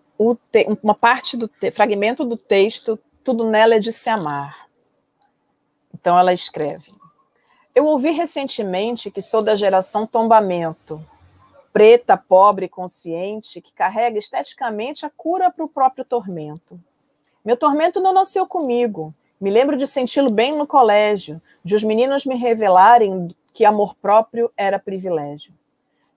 uma 0.82 0.94
parte 0.94 1.34
do 1.34 1.50
fragmento 1.72 2.26
do 2.26 2.36
texto, 2.36 2.98
tudo 3.24 3.48
nela 3.48 3.76
é 3.76 3.78
de 3.78 3.90
se 3.90 4.10
amar. 4.10 4.68
Então 5.94 6.18
ela 6.18 6.34
escreve: 6.34 6.92
Eu 7.74 7.86
ouvi 7.86 8.10
recentemente 8.10 9.10
que 9.10 9.22
sou 9.22 9.40
da 9.40 9.54
geração 9.54 10.06
tombamento, 10.06 11.02
preta, 11.72 12.18
pobre, 12.18 12.68
consciente, 12.68 13.62
que 13.62 13.72
carrega 13.72 14.18
esteticamente 14.18 15.06
a 15.06 15.10
cura 15.16 15.50
para 15.50 15.64
o 15.64 15.70
próprio 15.70 16.04
tormento. 16.04 16.78
Meu 17.42 17.56
tormento 17.56 17.98
não 17.98 18.12
nasceu 18.12 18.46
comigo. 18.46 19.14
Me 19.40 19.50
lembro 19.50 19.76
de 19.76 19.86
senti-lo 19.86 20.30
bem 20.30 20.56
no 20.56 20.66
colégio, 20.66 21.40
de 21.64 21.74
os 21.74 21.84
meninos 21.84 22.24
me 22.24 22.36
revelarem 22.36 23.34
que 23.52 23.64
amor 23.64 23.94
próprio 23.96 24.50
era 24.56 24.78
privilégio. 24.78 25.52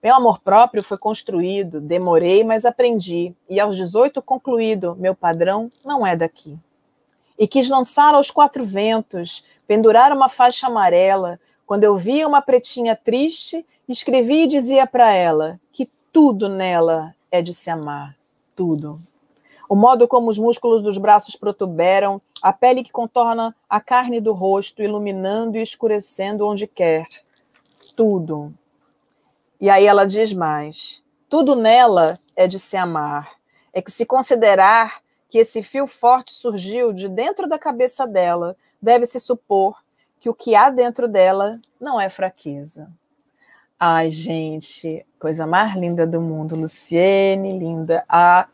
Meu 0.02 0.14
amor 0.14 0.40
próprio 0.40 0.82
foi 0.82 0.98
construído, 0.98 1.80
demorei, 1.80 2.42
mas 2.42 2.64
aprendi, 2.64 3.34
e 3.48 3.60
aos 3.60 3.76
18 3.76 4.20
concluído, 4.20 4.96
meu 4.98 5.14
padrão 5.14 5.70
não 5.84 6.06
é 6.06 6.16
daqui 6.16 6.58
e 7.42 7.48
quis 7.48 7.68
lançar 7.68 8.14
aos 8.14 8.30
quatro 8.30 8.64
ventos, 8.64 9.42
pendurar 9.66 10.12
uma 10.12 10.28
faixa 10.28 10.68
amarela. 10.68 11.40
Quando 11.66 11.82
eu 11.82 11.96
via 11.96 12.28
uma 12.28 12.40
pretinha 12.42 12.94
triste, 12.94 13.66
escrevi 13.88 14.42
e 14.42 14.46
dizia 14.46 14.86
para 14.86 15.12
ela 15.12 15.60
que 15.72 15.88
tudo 16.12 16.48
nela 16.48 17.14
é 17.32 17.42
de 17.42 17.52
se 17.52 17.68
amar, 17.68 18.16
tudo. 18.54 19.00
O 19.72 19.74
modo 19.74 20.06
como 20.06 20.28
os 20.28 20.36
músculos 20.36 20.82
dos 20.82 20.98
braços 20.98 21.34
protuberam, 21.34 22.20
a 22.42 22.52
pele 22.52 22.84
que 22.84 22.92
contorna 22.92 23.56
a 23.66 23.80
carne 23.80 24.20
do 24.20 24.34
rosto, 24.34 24.82
iluminando 24.82 25.56
e 25.56 25.62
escurecendo 25.62 26.46
onde 26.46 26.66
quer. 26.66 27.06
Tudo. 27.96 28.52
E 29.58 29.70
aí 29.70 29.86
ela 29.86 30.04
diz 30.04 30.30
mais: 30.34 31.02
tudo 31.26 31.56
nela 31.56 32.18
é 32.36 32.46
de 32.46 32.58
se 32.58 32.76
amar. 32.76 33.32
É 33.72 33.80
que 33.80 33.90
se 33.90 34.04
considerar 34.04 35.00
que 35.26 35.38
esse 35.38 35.62
fio 35.62 35.86
forte 35.86 36.34
surgiu 36.34 36.92
de 36.92 37.08
dentro 37.08 37.48
da 37.48 37.58
cabeça 37.58 38.06
dela, 38.06 38.54
deve-se 38.78 39.18
supor 39.18 39.82
que 40.20 40.28
o 40.28 40.34
que 40.34 40.54
há 40.54 40.68
dentro 40.68 41.08
dela 41.08 41.58
não 41.80 41.98
é 41.98 42.10
fraqueza. 42.10 42.92
Ai, 43.80 44.10
gente, 44.10 45.06
coisa 45.18 45.46
mais 45.46 45.74
linda 45.74 46.06
do 46.06 46.20
mundo. 46.20 46.56
Luciene, 46.56 47.58
linda. 47.58 48.04
A 48.06 48.46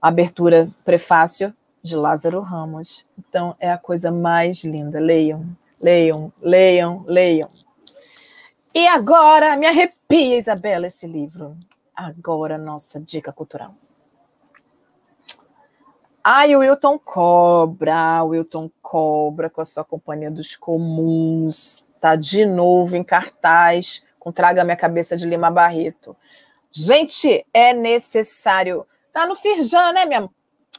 abertura, 0.00 0.68
prefácio 0.84 1.54
de 1.82 1.96
Lázaro 1.96 2.40
Ramos. 2.40 3.06
Então, 3.18 3.56
é 3.58 3.70
a 3.70 3.78
coisa 3.78 4.10
mais 4.10 4.64
linda. 4.64 4.98
Leiam, 4.98 5.44
leiam, 5.80 6.32
leiam, 6.40 7.04
leiam. 7.06 7.48
E 8.74 8.86
agora, 8.86 9.56
me 9.56 9.66
arrepia, 9.66 10.38
Isabela, 10.38 10.86
esse 10.86 11.06
livro. 11.06 11.56
Agora, 11.94 12.58
nossa 12.58 13.00
dica 13.00 13.32
cultural. 13.32 13.74
Ai, 16.22 16.54
o 16.54 16.60
Wilton 16.60 16.98
Cobra, 16.98 18.22
o 18.22 18.28
Wilton 18.28 18.70
Cobra 18.82 19.48
com 19.48 19.60
a 19.60 19.64
sua 19.64 19.84
companhia 19.84 20.30
dos 20.30 20.54
comuns, 20.56 21.86
tá 22.00 22.14
de 22.16 22.44
novo 22.44 22.94
em 22.96 23.02
cartaz 23.02 24.04
com 24.18 24.30
Traga 24.30 24.62
Minha 24.62 24.76
Cabeça 24.76 25.16
de 25.16 25.26
Lima 25.26 25.50
Barreto. 25.50 26.14
Gente, 26.70 27.46
é 27.52 27.72
necessário. 27.72 28.86
Tá 29.18 29.26
no 29.26 29.34
Firjan, 29.34 29.92
né, 29.94 30.06
minha 30.06 30.30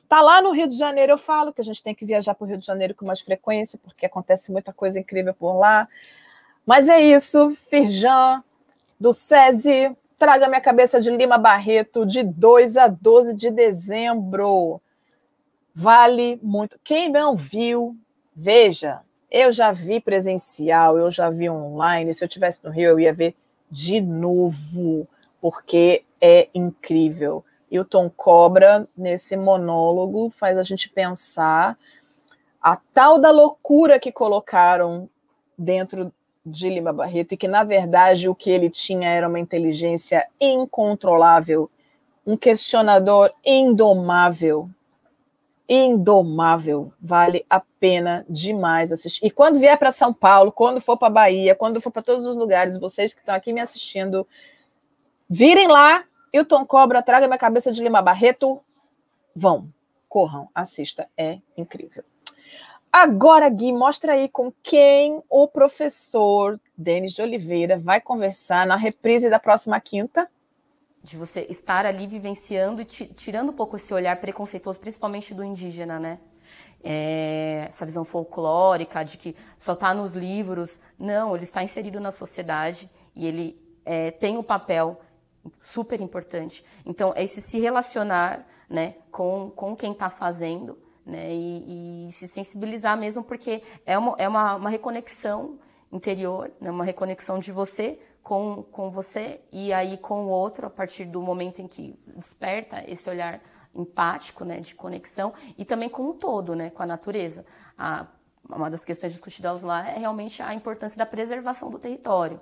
Tá 0.07 0.21
lá 0.21 0.41
no 0.41 0.51
Rio 0.51 0.65
de 0.65 0.77
Janeiro, 0.77 1.11
eu 1.11 1.17
falo 1.17 1.51
que 1.51 1.59
a 1.59 1.63
gente 1.63 1.83
tem 1.83 1.93
que 1.93 2.05
viajar 2.05 2.33
para 2.33 2.45
o 2.45 2.47
Rio 2.47 2.55
de 2.55 2.65
Janeiro 2.65 2.95
com 2.95 3.05
mais 3.05 3.19
frequência, 3.19 3.77
porque 3.83 4.05
acontece 4.05 4.49
muita 4.49 4.71
coisa 4.71 4.97
incrível 4.97 5.33
por 5.33 5.57
lá. 5.57 5.89
Mas 6.65 6.87
é 6.87 7.01
isso, 7.01 7.53
Firjan, 7.69 8.41
do 8.97 9.13
SESI, 9.13 9.93
traga 10.17 10.47
minha 10.47 10.61
cabeça 10.61 11.01
de 11.01 11.11
Lima 11.11 11.37
Barreto, 11.37 12.05
de 12.05 12.23
2 12.23 12.77
a 12.77 12.87
12 12.87 13.33
de 13.33 13.51
dezembro. 13.51 14.79
Vale 15.75 16.39
muito. 16.41 16.79
Quem 16.81 17.11
não 17.11 17.35
viu, 17.35 17.93
veja. 18.33 19.01
Eu 19.29 19.51
já 19.51 19.73
vi 19.73 19.99
presencial, 19.99 20.97
eu 20.97 21.11
já 21.11 21.29
vi 21.29 21.49
online. 21.49 22.13
Se 22.13 22.23
eu 22.23 22.29
tivesse 22.29 22.63
no 22.63 22.71
Rio, 22.71 22.91
eu 22.91 22.99
ia 23.01 23.13
ver 23.13 23.35
de 23.69 23.99
novo, 23.99 25.05
porque 25.41 26.05
é 26.21 26.47
incrível. 26.53 27.43
E 27.71 27.79
o 27.79 27.85
Tom 27.85 28.09
Cobra, 28.09 28.87
nesse 28.97 29.37
monólogo, 29.37 30.29
faz 30.31 30.57
a 30.57 30.63
gente 30.63 30.89
pensar 30.89 31.77
a 32.61 32.75
tal 32.93 33.19
da 33.19 33.31
loucura 33.31 33.99
que 33.99 34.11
colocaram 34.11 35.09
dentro 35.57 36.11
de 36.45 36.69
Lima 36.69 36.91
Barreto 36.91 37.33
e 37.33 37.37
que, 37.37 37.47
na 37.47 37.63
verdade, 37.63 38.27
o 38.27 38.35
que 38.35 38.49
ele 38.49 38.69
tinha 38.69 39.09
era 39.09 39.27
uma 39.27 39.39
inteligência 39.39 40.27
incontrolável, 40.39 41.69
um 42.25 42.35
questionador 42.35 43.31
indomável. 43.45 44.69
Indomável. 45.67 46.91
Vale 46.99 47.45
a 47.49 47.61
pena 47.79 48.25
demais 48.27 48.91
assistir. 48.91 49.25
E 49.25 49.29
quando 49.29 49.59
vier 49.59 49.77
para 49.77 49.91
São 49.91 50.11
Paulo, 50.11 50.51
quando 50.51 50.81
for 50.81 50.97
para 50.97 51.09
Bahia, 51.09 51.53
quando 51.53 51.79
for 51.79 51.91
para 51.91 52.01
todos 52.01 52.25
os 52.25 52.35
lugares, 52.35 52.79
vocês 52.79 53.13
que 53.13 53.19
estão 53.19 53.35
aqui 53.35 53.53
me 53.53 53.61
assistindo, 53.61 54.27
virem 55.29 55.67
lá 55.67 56.03
o 56.37 56.45
Tom 56.45 56.65
Cobra 56.65 57.01
traga 57.01 57.25
minha 57.27 57.39
cabeça 57.39 57.71
de 57.71 57.81
Lima 57.81 58.01
Barreto. 58.01 58.59
Vão, 59.35 59.71
corram, 60.07 60.49
assista, 60.53 61.09
é 61.17 61.39
incrível. 61.57 62.03
Agora, 62.91 63.47
Gui, 63.49 63.71
mostra 63.71 64.13
aí 64.13 64.27
com 64.27 64.51
quem 64.63 65.23
o 65.29 65.47
professor 65.47 66.59
Denis 66.75 67.13
de 67.13 67.21
Oliveira 67.21 67.77
vai 67.77 68.01
conversar 68.01 68.65
na 68.65 68.75
reprise 68.75 69.29
da 69.29 69.39
próxima 69.39 69.79
quinta. 69.79 70.29
De 71.03 71.15
você 71.15 71.45
estar 71.49 71.85
ali 71.85 72.07
vivenciando 72.07 72.81
e 72.81 72.85
tirando 72.85 73.49
um 73.49 73.53
pouco 73.53 73.75
esse 73.75 73.93
olhar 73.93 74.19
preconceituoso, 74.19 74.79
principalmente 74.79 75.35
do 75.35 75.43
indígena, 75.43 75.99
né? 75.99 76.19
É, 76.83 77.67
essa 77.69 77.85
visão 77.85 78.03
folclórica 78.03 79.03
de 79.03 79.17
que 79.17 79.35
só 79.59 79.73
está 79.73 79.93
nos 79.93 80.13
livros. 80.13 80.79
Não, 80.97 81.35
ele 81.35 81.43
está 81.43 81.63
inserido 81.63 81.99
na 81.99 82.11
sociedade 82.11 82.89
e 83.15 83.27
ele 83.27 83.61
é, 83.85 84.09
tem 84.11 84.35
um 84.35 84.43
papel 84.43 84.99
super 85.61 85.99
importante. 86.01 86.63
Então, 86.85 87.13
é 87.15 87.23
esse 87.23 87.41
se 87.41 87.59
relacionar 87.59 88.45
né, 88.69 88.95
com, 89.11 89.51
com 89.55 89.75
quem 89.75 89.91
está 89.91 90.09
fazendo 90.09 90.77
né, 91.05 91.33
e, 91.33 92.07
e, 92.07 92.11
se 92.11 92.27
sensibilizar 92.27 92.97
mesmo, 92.97 93.23
porque 93.23 93.63
é 93.85 93.97
uma, 93.97 94.15
é 94.17 94.27
uma, 94.27 94.55
uma 94.55 94.69
reconexão 94.69 95.59
interior, 95.91 96.51
né, 96.61 96.69
uma 96.69 96.83
reconexão 96.83 97.39
de 97.39 97.51
você 97.51 97.99
com, 98.21 98.63
com 98.63 98.91
você 98.91 99.41
e 99.51 99.73
aí 99.73 99.97
com 99.97 100.25
o 100.25 100.29
outro, 100.29 100.67
a 100.67 100.69
partir 100.69 101.05
do 101.05 101.21
momento 101.21 101.59
em 101.59 101.67
que 101.67 101.97
desperta 102.05 102.83
esse 102.87 103.09
olhar 103.09 103.41
empático, 103.73 104.45
né, 104.45 104.59
de 104.59 104.75
conexão, 104.75 105.33
e 105.57 105.65
também 105.65 105.89
com 105.89 106.09
o 106.09 106.13
todo, 106.13 106.55
né, 106.55 106.69
com 106.69 106.83
a 106.83 106.85
natureza. 106.85 107.45
A, 107.77 108.05
uma 108.47 108.69
das 108.69 108.83
questões 108.83 109.13
discutidas 109.13 109.63
lá 109.63 109.87
é 109.87 109.97
realmente 109.97 110.41
a 110.41 110.53
importância 110.53 110.97
da 110.97 111.05
preservação 111.05 111.69
do 111.69 111.79
território. 111.79 112.39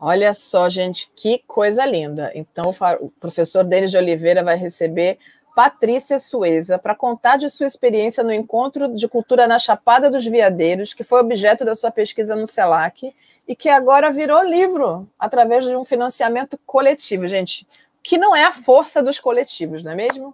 Olha 0.00 0.32
só, 0.32 0.68
gente, 0.68 1.10
que 1.16 1.42
coisa 1.46 1.84
linda. 1.84 2.30
Então, 2.34 2.72
o 3.00 3.10
professor 3.18 3.64
Denis 3.64 3.90
de 3.90 3.96
Oliveira 3.96 4.44
vai 4.44 4.56
receber 4.56 5.18
Patrícia 5.56 6.20
Sueza 6.20 6.78
para 6.78 6.94
contar 6.94 7.36
de 7.36 7.50
sua 7.50 7.66
experiência 7.66 8.22
no 8.22 8.32
Encontro 8.32 8.94
de 8.94 9.08
Cultura 9.08 9.48
na 9.48 9.58
Chapada 9.58 10.08
dos 10.08 10.24
Veadeiros, 10.24 10.94
que 10.94 11.02
foi 11.02 11.20
objeto 11.20 11.64
da 11.64 11.74
sua 11.74 11.90
pesquisa 11.90 12.36
no 12.36 12.46
CELAC 12.46 13.12
e 13.46 13.56
que 13.56 13.68
agora 13.68 14.12
virou 14.12 14.40
livro 14.44 15.08
através 15.18 15.64
de 15.64 15.74
um 15.74 15.82
financiamento 15.82 16.56
coletivo, 16.64 17.26
gente, 17.26 17.66
que 18.04 18.16
não 18.16 18.36
é 18.36 18.44
a 18.44 18.52
força 18.52 19.02
dos 19.02 19.18
coletivos, 19.18 19.82
não 19.82 19.90
é 19.90 19.94
mesmo? 19.96 20.32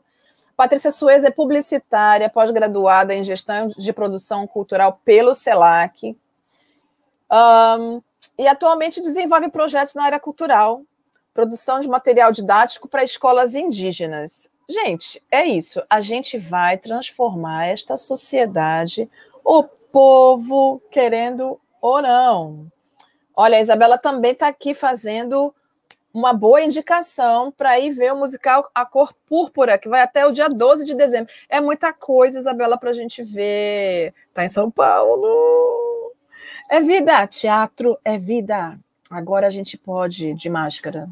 Patrícia 0.55 0.91
Sueza 0.91 1.29
é 1.29 1.31
publicitária, 1.31 2.29
pós-graduada 2.29 3.15
em 3.15 3.25
gestão 3.25 3.69
de 3.69 3.93
produção 3.95 4.47
cultural 4.47 5.01
pelo 5.05 5.35
CELAC. 5.35 6.15
Um, 7.33 8.03
e 8.39 8.47
atualmente 8.47 9.01
desenvolve 9.01 9.51
projetos 9.51 9.95
na 9.95 10.05
área 10.05 10.21
cultural, 10.21 10.83
produção 11.33 11.81
de 11.81 11.89
material 11.89 12.31
didático 12.33 12.89
para 12.89 13.05
escolas 13.05 13.55
indígenas. 13.55 14.51
Gente, 14.69 15.23
é 15.31 15.45
isso. 15.45 15.83
A 15.91 16.01
gente 16.01 16.39
vai 16.39 16.79
transformar 16.79 17.67
esta 17.67 17.97
sociedade, 17.97 19.11
o 19.45 19.63
povo 19.63 20.81
querendo 20.91 21.61
ou 21.81 22.01
não. 22.01 22.67
Olha, 23.37 23.59
a 23.59 23.61
Isabela 23.61 23.99
também 23.99 24.33
está 24.33 24.49
aqui 24.49 24.75
fazendo 24.75 25.55
uma 26.15 26.33
boa 26.33 26.63
indicação 26.63 27.51
para 27.51 27.79
ir 27.81 27.91
ver 27.91 28.13
o 28.13 28.17
musical 28.17 28.71
A 28.73 28.87
Cor 28.87 29.13
Púrpura, 29.27 29.77
que 29.77 29.89
vai 29.89 30.01
até 30.01 30.25
o 30.25 30.31
dia 30.31 30.49
12 30.49 30.87
de 30.87 30.95
dezembro. 30.95 31.33
É 31.49 31.61
muita 31.61 31.93
coisa, 31.93 32.39
Isabela, 32.39 32.79
para 32.79 32.91
a 32.91 32.95
gente 32.95 33.23
ver. 33.23 34.15
Está 34.29 34.45
em 34.45 34.49
São 34.49 34.71
Paulo. 34.71 35.94
É 36.69 36.81
vida, 36.81 37.27
teatro 37.27 37.99
é 38.05 38.19
vida. 38.19 38.79
Agora 39.11 39.47
a 39.47 39.51
gente 39.51 39.77
pode 39.77 40.35
de 40.35 40.49
máscara 40.49 41.09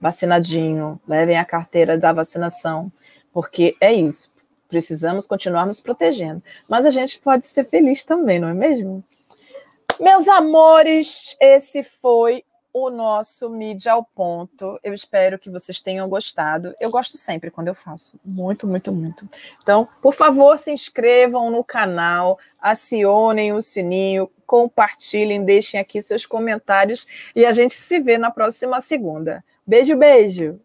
vacinadinho, 0.00 1.00
levem 1.06 1.36
a 1.36 1.44
carteira 1.44 1.98
da 1.98 2.12
vacinação, 2.12 2.90
porque 3.32 3.76
é 3.80 3.92
isso. 3.92 4.32
Precisamos 4.68 5.26
continuar 5.26 5.66
nos 5.66 5.80
protegendo. 5.80 6.42
Mas 6.68 6.86
a 6.86 6.90
gente 6.90 7.18
pode 7.18 7.46
ser 7.46 7.64
feliz 7.64 8.04
também, 8.04 8.38
não 8.38 8.48
é 8.48 8.54
mesmo? 8.54 9.04
Meus 9.98 10.28
amores, 10.28 11.36
esse 11.40 11.82
foi 11.82 12.44
o 12.72 12.90
nosso 12.90 13.50
Mídia 13.50 13.92
ao 13.92 14.04
Ponto. 14.04 14.78
Eu 14.82 14.94
espero 14.94 15.38
que 15.38 15.50
vocês 15.50 15.80
tenham 15.80 16.08
gostado. 16.08 16.74
Eu 16.80 16.90
gosto 16.90 17.16
sempre 17.16 17.50
quando 17.50 17.68
eu 17.68 17.74
faço. 17.74 18.18
Muito, 18.24 18.66
muito, 18.66 18.92
muito. 18.92 19.28
Então, 19.62 19.88
por 20.00 20.14
favor, 20.14 20.58
se 20.58 20.72
inscrevam 20.72 21.50
no 21.50 21.64
canal, 21.64 22.38
acionem 22.60 23.52
o 23.52 23.62
sininho, 23.62 24.30
compartilhem, 24.46 25.44
deixem 25.44 25.80
aqui 25.80 26.00
seus 26.00 26.26
comentários 26.26 27.06
e 27.34 27.44
a 27.44 27.52
gente 27.52 27.74
se 27.74 28.00
vê 28.00 28.18
na 28.18 28.30
próxima 28.30 28.80
segunda. 28.80 29.44
Beijo, 29.66 29.96
beijo! 29.96 30.60